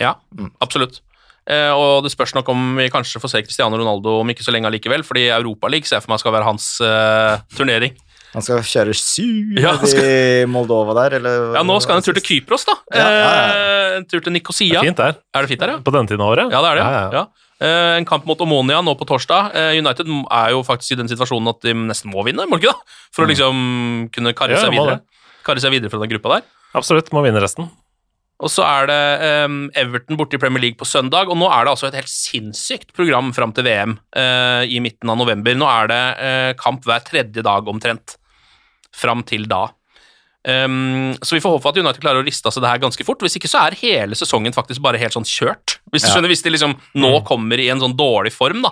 [0.00, 0.52] Ja, Mm.
[0.64, 1.00] absolutt.
[1.48, 4.52] Eh, og det spørs nok om vi kanskje får se Cristiano Ronaldo om ikke så
[4.52, 7.94] lenge allikevel, fordi Europaligaen ser jeg for meg skal være hans eh, turnering.
[8.34, 12.08] Han skal kjøre syv Ja, skal- i Moldova der, eller Ja, nå skal han en
[12.08, 12.74] tur til Kypros, da.
[12.92, 13.52] Ja, ja, ja.
[13.52, 14.80] Eh, en tur til Nikosia.
[14.84, 15.16] Fint der.
[15.34, 15.78] Er det fint der, ja?
[15.80, 16.52] På denne tiden av året.
[16.52, 16.84] Ja, det er det.
[16.84, 17.26] Ja, Ja, ja.
[17.66, 19.50] En kamp mot Omonia nå på torsdag.
[19.58, 22.66] Eh, United er jo faktisk i den situasjonen at de nesten må vinne, må de
[22.66, 22.96] ikke da?
[23.14, 23.58] For å liksom
[24.14, 25.00] kunne karre Ja, seg videre.
[25.46, 26.48] Karre seg videre fra den gruppa der.
[26.78, 27.70] Absolutt, må vinne resten.
[28.38, 29.00] Og så er det
[29.48, 32.12] um, Everton borte i Premier League på søndag, og nå er det altså et helt
[32.12, 35.56] sinnssykt program fram til VM uh, i midten av november.
[35.58, 38.14] Nå er det uh, kamp hver tredje dag omtrent,
[38.94, 39.64] fram til da.
[40.46, 43.04] Em, så vi får håpe at United klarer å riste av seg det her ganske
[43.04, 43.20] fort.
[43.24, 45.78] Hvis ikke så er hele sesongen faktisk bare helt sånn kjørt.
[45.92, 46.14] Hvis du Ja.
[46.14, 48.70] skjønner, hvis de liksom nå kommer i en sånn dårlig form da,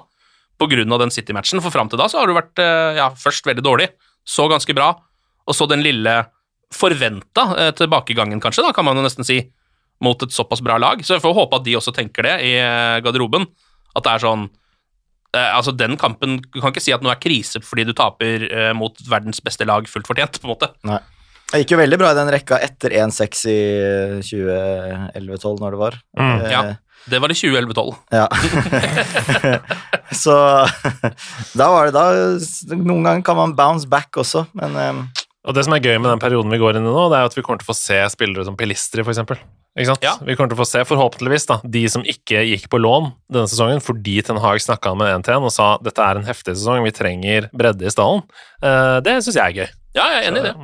[0.60, 3.62] av den City-matchen, for fram til da så har det vært eh, ja, først veldig
[3.62, 3.90] dårlig,
[4.24, 4.94] så ganske bra,
[5.46, 6.26] og så den lille
[6.72, 9.50] forventa eh, tilbakegangen, kanskje, da, kan man jo nesten si,
[10.00, 11.00] mot et såpass bra lag.
[11.04, 13.46] Så jeg får håpe at de også tenker det i eh, garderoben.
[13.96, 14.42] At det er sånn
[15.32, 18.44] eh, Altså, den kampen Du kan ikke si at nå er krise fordi du taper
[18.44, 20.68] eh, mot verdens beste lag fullt fortjent, på en måte.
[20.84, 20.98] Nei.
[21.52, 23.58] Det gikk jo veldig bra i den rekka etter 1-6 i
[24.26, 25.98] 2011-12, når det var.
[26.18, 26.62] Mm, Eh, ja.
[27.06, 27.94] Det var i 2011-12.
[28.10, 28.26] ja.
[30.24, 30.34] Så
[31.60, 35.02] da var det da Noen ganger kan man bounce back også, men eh,
[35.46, 37.28] Og det som er gøy med den perioden vi går inn i nå, det er
[37.28, 39.38] at vi kommer til å få se spillere som Pilistri, eksempel.
[39.76, 40.02] Ikke sant?
[40.06, 40.14] Ja.
[40.24, 43.46] Vi kommer til å få se, forhåpentligvis, da, de som ikke gikk på lån denne
[43.50, 46.94] sesongen fordi Ten Hag snakka med 1-1 og sa dette er en heftig sesong, vi
[46.96, 48.24] trenger bredde i stallen.
[48.64, 49.70] Eh, det syns jeg er gøy.
[49.98, 50.56] Ja, jeg er enig i det.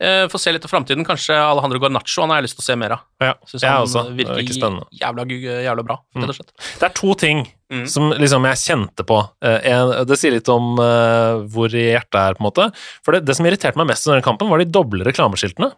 [0.00, 0.06] Mm.
[0.24, 1.04] Eh, Få se litt av framtiden.
[1.08, 3.04] Kanskje Alejandro Garnaccio han har jeg lyst til å se mer av.
[3.22, 4.02] Ja, Synes jeg han også.
[4.16, 4.88] Virker Ikke spennende.
[4.92, 5.24] jævla,
[5.68, 6.52] jævla bra, rett og slett.
[6.80, 7.82] Det er to ting Mm.
[7.90, 9.16] som liksom jeg kjente på.
[9.42, 12.66] Uh, en, det sier litt om uh, hvor i hjertet er, på en måte.
[13.02, 15.72] For det, det som irriterte meg mest under kampen, var de doble reklameskiltene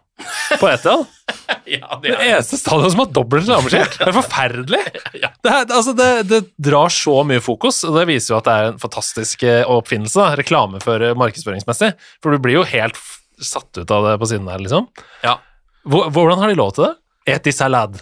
[0.61, 1.07] på Etihad.
[1.69, 3.97] Ja, det Det eneste stadion som har dobbelt reklameskilt!
[3.97, 4.83] Det er forferdelig!
[5.23, 5.31] Ja.
[5.41, 8.53] Det, er, altså det, det drar så mye fokus, og det viser jo at det
[8.53, 10.17] er en fantastisk oppfinnelse.
[10.21, 11.95] da, Reklame for markedsføringsmessig.
[12.21, 12.97] For du blir jo helt
[13.45, 14.87] satt ut av det på siden der, liksom.
[15.23, 15.37] Ja.
[15.89, 16.93] Hvordan har de lov til det?
[17.35, 17.99] Et i salad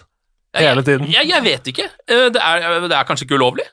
[0.57, 1.07] hele tiden.
[1.11, 1.85] Jeg, jeg vet ikke.
[2.09, 3.65] Eh, Det er, det er kanskje ikke ulovlig.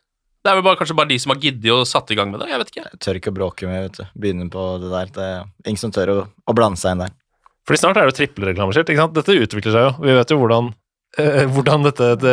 [0.44, 2.42] Det er vel bare, kanskje bare de som har giddet og satt i gang med
[2.42, 2.50] det.
[2.52, 2.82] Jeg vet ikke.
[2.92, 4.04] jeg tør ikke å bråke med, vet du.
[4.20, 5.12] Begynne på det der.
[5.14, 7.14] Det er ingen som tør å, å blande seg inn der.
[7.64, 8.90] Fordi snart er det jo trippelreklameskilt.
[8.92, 9.14] ikke sant?
[9.16, 9.92] Dette utvikler seg jo.
[10.04, 10.76] Vi vet jo hvordan, eh,
[11.16, 12.32] hvordan dette det,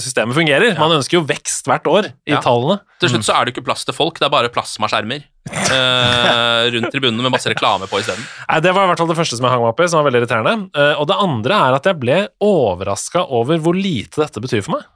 [0.00, 0.74] systemet fungerer.
[0.80, 2.40] Man ønsker jo vekst hvert år i Ja.
[2.42, 2.80] tallene.
[3.00, 5.22] Til slutt så er det ikke plass til folk, det er bare plasmaskjermer
[5.52, 8.24] eh, rundt tribunene med masse reklame på isteden.
[8.64, 10.08] Det var i hvert fall det første som jeg hang meg opp i, som var
[10.10, 10.54] veldig irriterende.
[10.74, 14.78] Eh, og det andre er at jeg ble overraska over hvor lite dette betyr for
[14.78, 14.88] meg.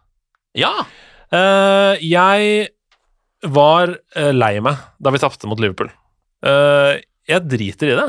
[0.58, 0.72] Ja.
[1.30, 2.68] Eh, jeg
[3.46, 5.90] var eh, lei meg da vi tapte mot Liverpool.
[6.42, 8.08] Eh, jeg driter i det.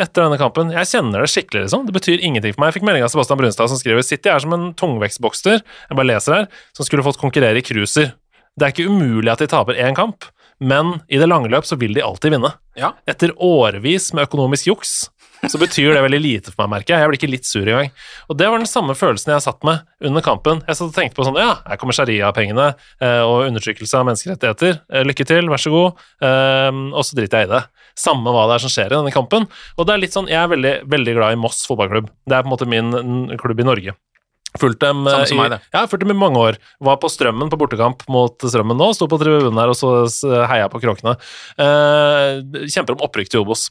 [0.00, 0.72] Etter denne kampen.
[0.74, 1.86] Jeg kjenner det skikkelig, liksom.
[1.88, 2.72] Det betyr ingenting for meg.
[2.72, 6.10] Jeg fikk melding av Sebastian Brunstad som skriver City er som en tungvektsbokser, jeg bare
[6.10, 8.14] leser her, som skulle fått konkurrere i cruiser.
[8.58, 10.26] Det er ikke umulig at de taper én kamp,
[10.60, 12.52] men i det lange løp så vil de alltid vinne.
[12.76, 12.94] Ja.
[13.08, 15.08] Etter årevis med økonomisk juks
[15.48, 17.00] så betyr det veldig lite for meg, merker jeg.
[17.00, 17.88] Jeg blir ikke litt sur engang.
[18.28, 20.60] Og det var den samme følelsen jeg satt med under kampen.
[20.66, 24.82] Jeg satt og tenkte på sånn Ja, her kommer sharia-pengene eh, og undertrykkelse av menneskerettigheter.
[24.92, 26.04] Eh, lykke til, vær så god.
[26.28, 27.62] Eh, og så driter jeg i det.
[28.00, 29.48] Samme hva det er som skjer i denne kampen.
[29.76, 32.08] Og det er litt sånn Jeg er veldig, veldig glad i Moss fotballklubb.
[32.28, 33.96] Det er på en måte min klubb i Norge.
[34.58, 36.56] Fulgt dem, eh, i, meg, ja, fulgt dem i mange år.
[36.82, 38.90] Var på Strømmen på bortekamp mot Strømmen nå.
[38.96, 39.92] Sto på tribunen her og så
[40.50, 41.14] heia på Kråkene.
[41.54, 43.68] Eh, kjemper om opprykk til Obos.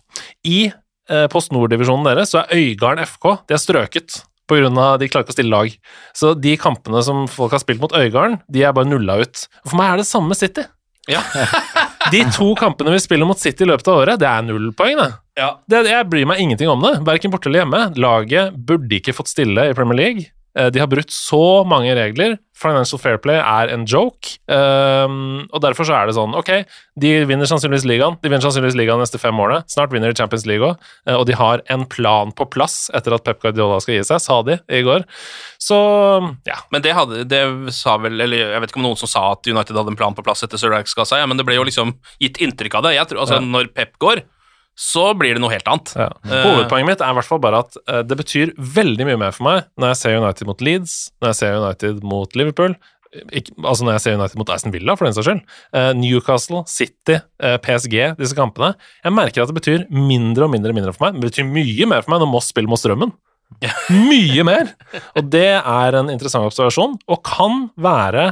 [0.48, 4.98] I eh, Post Nord-divisjonen deres så er Øygarden FK de er strøket på grunn av
[5.02, 5.76] de klarer ikke å stille lag.
[6.18, 9.46] Så de kampene som folk har spilt mot Øygarden, de er bare nulla ut.
[9.66, 10.66] For meg er det samme City.
[11.12, 11.22] Ja.
[12.12, 14.98] De to kampene vi spiller mot City i løpet av året, det er null poeng,
[15.00, 15.12] det.
[15.40, 15.52] Ja.
[15.72, 15.86] det.
[15.90, 17.84] Jeg bryr meg ingenting om det, verken borte eller hjemme.
[18.00, 20.28] Laget burde ikke fått stille i Premier League.
[20.60, 22.38] Eh, De har brutt så mange regler.
[22.60, 24.34] Financial Fair Play er en joke.
[24.52, 26.50] Um, og derfor så er det sånn, ok,
[27.00, 28.18] de vinner sannsynligvis ligaen.
[28.20, 29.62] De vinner sannsynligvis ligaen de neste fem årene.
[29.72, 30.90] Snart vinner de Champions League òg.
[31.16, 34.42] Og de har en plan på plass etter at Pep Guardiola skal gi seg, sa
[34.44, 35.08] de i går.
[35.64, 35.78] Så
[36.50, 36.58] ja.
[36.76, 37.42] Men det, hadde, det
[37.76, 40.16] sa vel Eller jeg vet ikke om noen som sa at United hadde en plan
[40.18, 42.76] på plass etter Sir Alex ga seg, ja, men det ble jo liksom gitt inntrykk
[42.80, 42.98] av det.
[43.00, 43.48] Jeg tror, altså, Ja.
[43.56, 44.24] Når Pep går,
[44.80, 45.90] så blir det noe helt annet.
[46.00, 46.06] Ja.
[46.24, 49.34] Eh, Hovedpoenget mitt er i hvert fall bare at eh, det betyr veldig mye mer
[49.36, 52.78] for meg når jeg ser United mot Leeds, når jeg ser United mot Liverpool,
[53.34, 55.42] ikke, altså når jeg ser United mot Aston Villa, for den saks skyld,
[55.76, 57.18] eh, Newcastle, City,
[57.66, 58.76] PSG, disse kampene.
[59.04, 61.18] Jeg merker at det betyr mindre og mindre og mindre for meg.
[61.20, 63.12] Det betyr mye mer for meg når Moss spiller mot Strømmen.
[63.90, 64.70] Mye mer!
[65.18, 68.28] Og det er en interessant observasjon, og kan være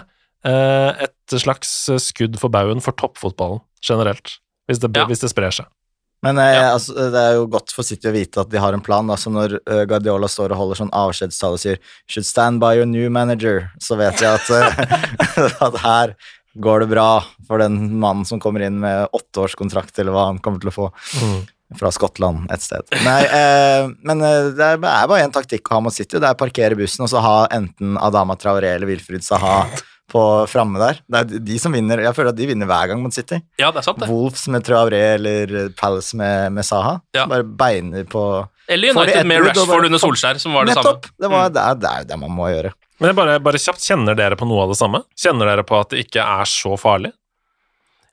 [0.48, 1.72] et slags
[2.06, 4.38] skudd for baugen for toppfotballen generelt,
[4.70, 5.08] hvis det, Ja.
[5.10, 5.66] hvis det sprer seg.
[6.26, 6.72] Men eh, Ja.
[6.74, 9.06] altså, det er jo godt for City å vite at de har en plan.
[9.14, 11.78] Altså Når uh, Guardiola står og holder sånn avskjedstall og sier
[12.10, 16.16] 'should stand by your new manager', så vet jeg at, eh, at her
[16.58, 20.60] går det bra for den mannen som kommer inn med åtteårskontrakt, eller hva han kommer
[20.60, 20.88] til å få.
[21.78, 22.88] Fra Skottland et sted.
[23.04, 26.16] Nei, eh, men eh, det er bare én taktikk å ha mot City.
[26.18, 29.68] Det er å parkere bussen og så ha enten Adama Traoré eller Wilfried Saha
[30.12, 31.02] på framme der.
[31.04, 32.00] Det er de som vinner.
[32.06, 33.42] Jeg føler at de vinner hver gang mot City.
[33.60, 34.08] Ja, det er sant, det.
[34.12, 36.98] Wolves med Traoré eller Palace med, med Saha.
[37.18, 37.26] Ja.
[37.28, 38.24] Bare beiner på
[38.72, 41.10] Eller United med Rashford under Solskjær, som var det Nettopp!
[41.10, 41.20] samme.
[41.20, 42.74] Det, var, det, er, det er det man må gjøre.
[42.98, 45.04] Men jeg bare, bare kjapt, kjenner dere på noe av det samme?
[45.20, 47.12] Kjenner dere på at det ikke er så farlig?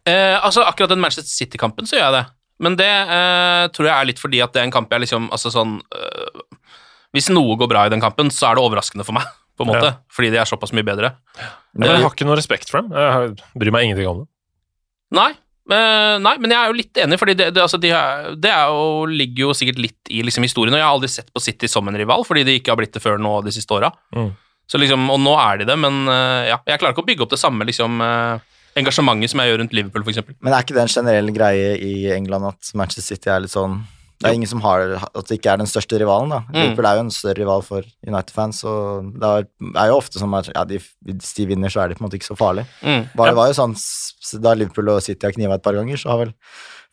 [0.04, 2.24] Eh, altså, akkurat den Manchester City-kampen så gjør jeg det.
[2.64, 5.24] Men det eh, tror jeg er litt fordi at det er en kamp jeg liksom
[5.34, 6.44] Altså sånn øh,
[7.10, 9.26] Hvis noe går bra i den kampen, så er det overraskende for meg,
[9.58, 9.90] på en måte.
[9.90, 9.98] Ja.
[10.14, 11.14] Fordi de er såpass mye bedre.
[11.74, 12.94] Men jeg har ikke noe respekt for dem.
[12.94, 14.28] Jeg bryr meg ingenting om det.
[15.14, 15.32] Nei,
[15.64, 18.50] Uh, nei, men jeg er jo litt enig, for det, det, altså, de er, det
[18.52, 20.74] er jo, ligger jo sikkert litt i liksom, historien.
[20.76, 22.92] Og jeg har aldri sett på City som en rival, fordi de ikke har blitt
[22.92, 23.88] det før nå de siste åra.
[24.12, 24.34] Mm.
[24.74, 27.32] Liksom, og nå er de det, men uh, ja, jeg klarer ikke å bygge opp
[27.32, 30.36] det samme liksom, uh, engasjementet som jeg gjør rundt Liverpool, f.eks.
[30.44, 33.80] Men er ikke det en generell greie i England at Manchester City er litt sånn
[34.24, 36.40] Det er ingen som har At det ikke er den største rivalen, da.
[36.48, 36.54] Mm.
[36.56, 40.48] Liverpool er jo en større rival for United-fans, og det er, jo ofte sånn at
[40.54, 42.70] ja, de, hvis de vinner, så er de på en måte ikke så farlige.
[42.80, 43.10] Mm.
[43.12, 43.76] Bare, Det var jo sånn
[44.44, 46.32] da Liverpool og City har kniva et par ganger, så har vel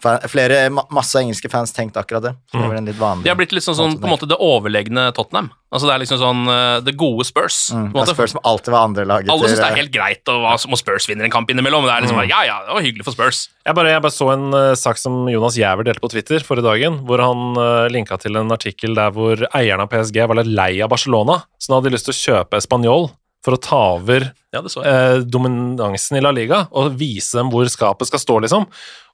[0.01, 0.59] flere,
[0.91, 2.33] masse engelske fans tenkt akkurat det.
[2.51, 4.27] Så det var en litt vanlig De har blitt litt sånn, sånn på en måte
[4.29, 5.51] det overlegne Tottenham.
[5.71, 7.59] Altså Det er liksom sånn eh, det gode Spurs.
[7.71, 10.31] Mm, det er Spurs som alltid var andre lag Alle syns det er helt greit
[10.33, 10.35] å
[10.67, 11.87] må Spurs vinner en kamp innimellom.
[11.87, 12.23] Det er liksom Mm.
[12.25, 13.47] bare, Ja, ja, det var hyggelig for Spurs.
[13.65, 16.65] Jeg bare, jeg bare så en uh, sak som Jonas Giæver delte på Twitter forrige
[16.67, 20.51] dagen, hvor han uh, linka til en artikkel der hvor eierne av PSG var litt
[20.51, 23.11] lei av Barcelona, så nå hadde de lyst til å kjøpe Spanjol
[23.45, 28.09] for å ta over Ja, eh, dominansen i La Liga og vise dem hvor skapet
[28.09, 28.65] skal stå, liksom.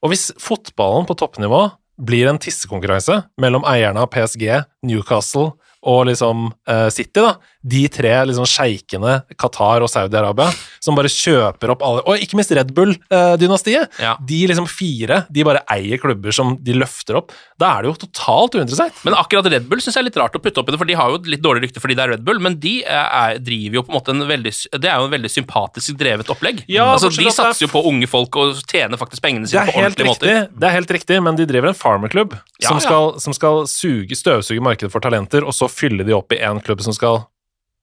[0.02, 1.62] Og hvis fotballen på toppnivå
[1.98, 4.48] blir en tissekonkurranse mellom eierne av PSG,
[4.86, 5.52] Newcastle
[5.88, 10.50] og liksom eh, City, da, de tre liksom sjeikene, Qatar og Saudi-Arabia,
[10.84, 13.90] som bare kjøper opp alle Og ikke minst Red Bull-dynastiet.
[14.02, 14.16] Ja.
[14.28, 17.32] De liksom fire, de bare eier klubber som de løfter opp.
[17.60, 19.00] Da er det jo totalt uinteressant.
[19.08, 20.90] Men akkurat Red Bull syns jeg er litt rart å putte opp i det, for
[20.90, 23.80] de har jo litt dårlig rykte fordi det er Red Bull, men de er, driver
[23.80, 26.64] jo på en måte en veldig Det er jo en veldig sympatisk drevet opplegg.
[26.72, 29.78] Ja, altså, de er- satser jo på unge folk og tjener faktisk pengene sine på
[29.82, 30.50] ordentlige riktig, måter.
[30.60, 34.16] det er helt riktig, men de driver en farmerklubb Ja, som, skal, som skal suge,
[34.18, 37.26] støvsuge markedet for talenter, og så fylle de opp i én klubb som skal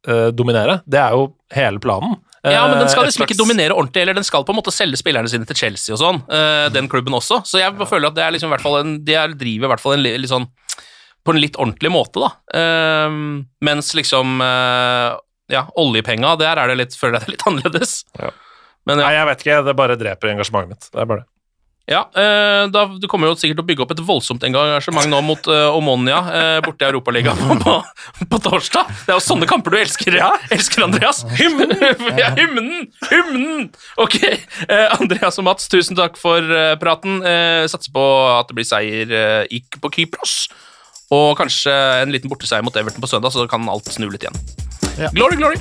[0.09, 0.81] eh, dominere.
[0.87, 2.17] Det er jo hele planen.
[2.45, 4.73] Ja, men den skal Eh, liksom ikke dominere ordentlig, eller den skal på en måte
[4.75, 7.41] selge spillerne sine til Chelsea og sånn, eh, den klubben også.
[7.49, 9.73] Så jeg føler at det er liksom i hvert fall en, de er, driver i
[9.73, 10.49] hvert fall en litt sånn
[11.25, 12.31] på en litt ordentlig måte, da.
[12.53, 15.15] Ehm, mens liksom eh,
[15.53, 17.95] Ja, oljepenga, der er det litt, føler jeg det er litt annerledes.
[18.21, 18.31] Ja.
[18.85, 19.07] Men ja.
[19.09, 20.91] Nei, jeg vet ikke, det bare dreper engasjementet mitt.
[20.93, 21.29] Det er bare det.
[21.87, 25.20] Ja, eh, da, Du kommer jo sikkert til å bygge opp et voldsomt engasjement nå
[25.24, 28.89] mot uh, Omonia uh, borte i Europaligaen på, på, på torsdag.
[29.05, 30.30] Det er jo sånne kamper du elsker, ja.
[30.55, 31.24] elsker Andreas.
[31.41, 31.76] Hymnen!
[32.22, 32.89] ja, hymnen!
[33.11, 33.68] Hymnen!
[34.01, 37.20] Ok, uh, Andreas og Mats, tusen takk for uh, praten.
[37.68, 39.12] Satser på at det blir seier
[39.53, 40.37] ikke på Kypros.
[41.14, 41.72] Og kanskje
[42.03, 44.41] en liten borteseier mot Everton på søndag, så kan alt snu litt igjen.
[44.97, 45.12] Ja.
[45.12, 45.61] Glory, glory!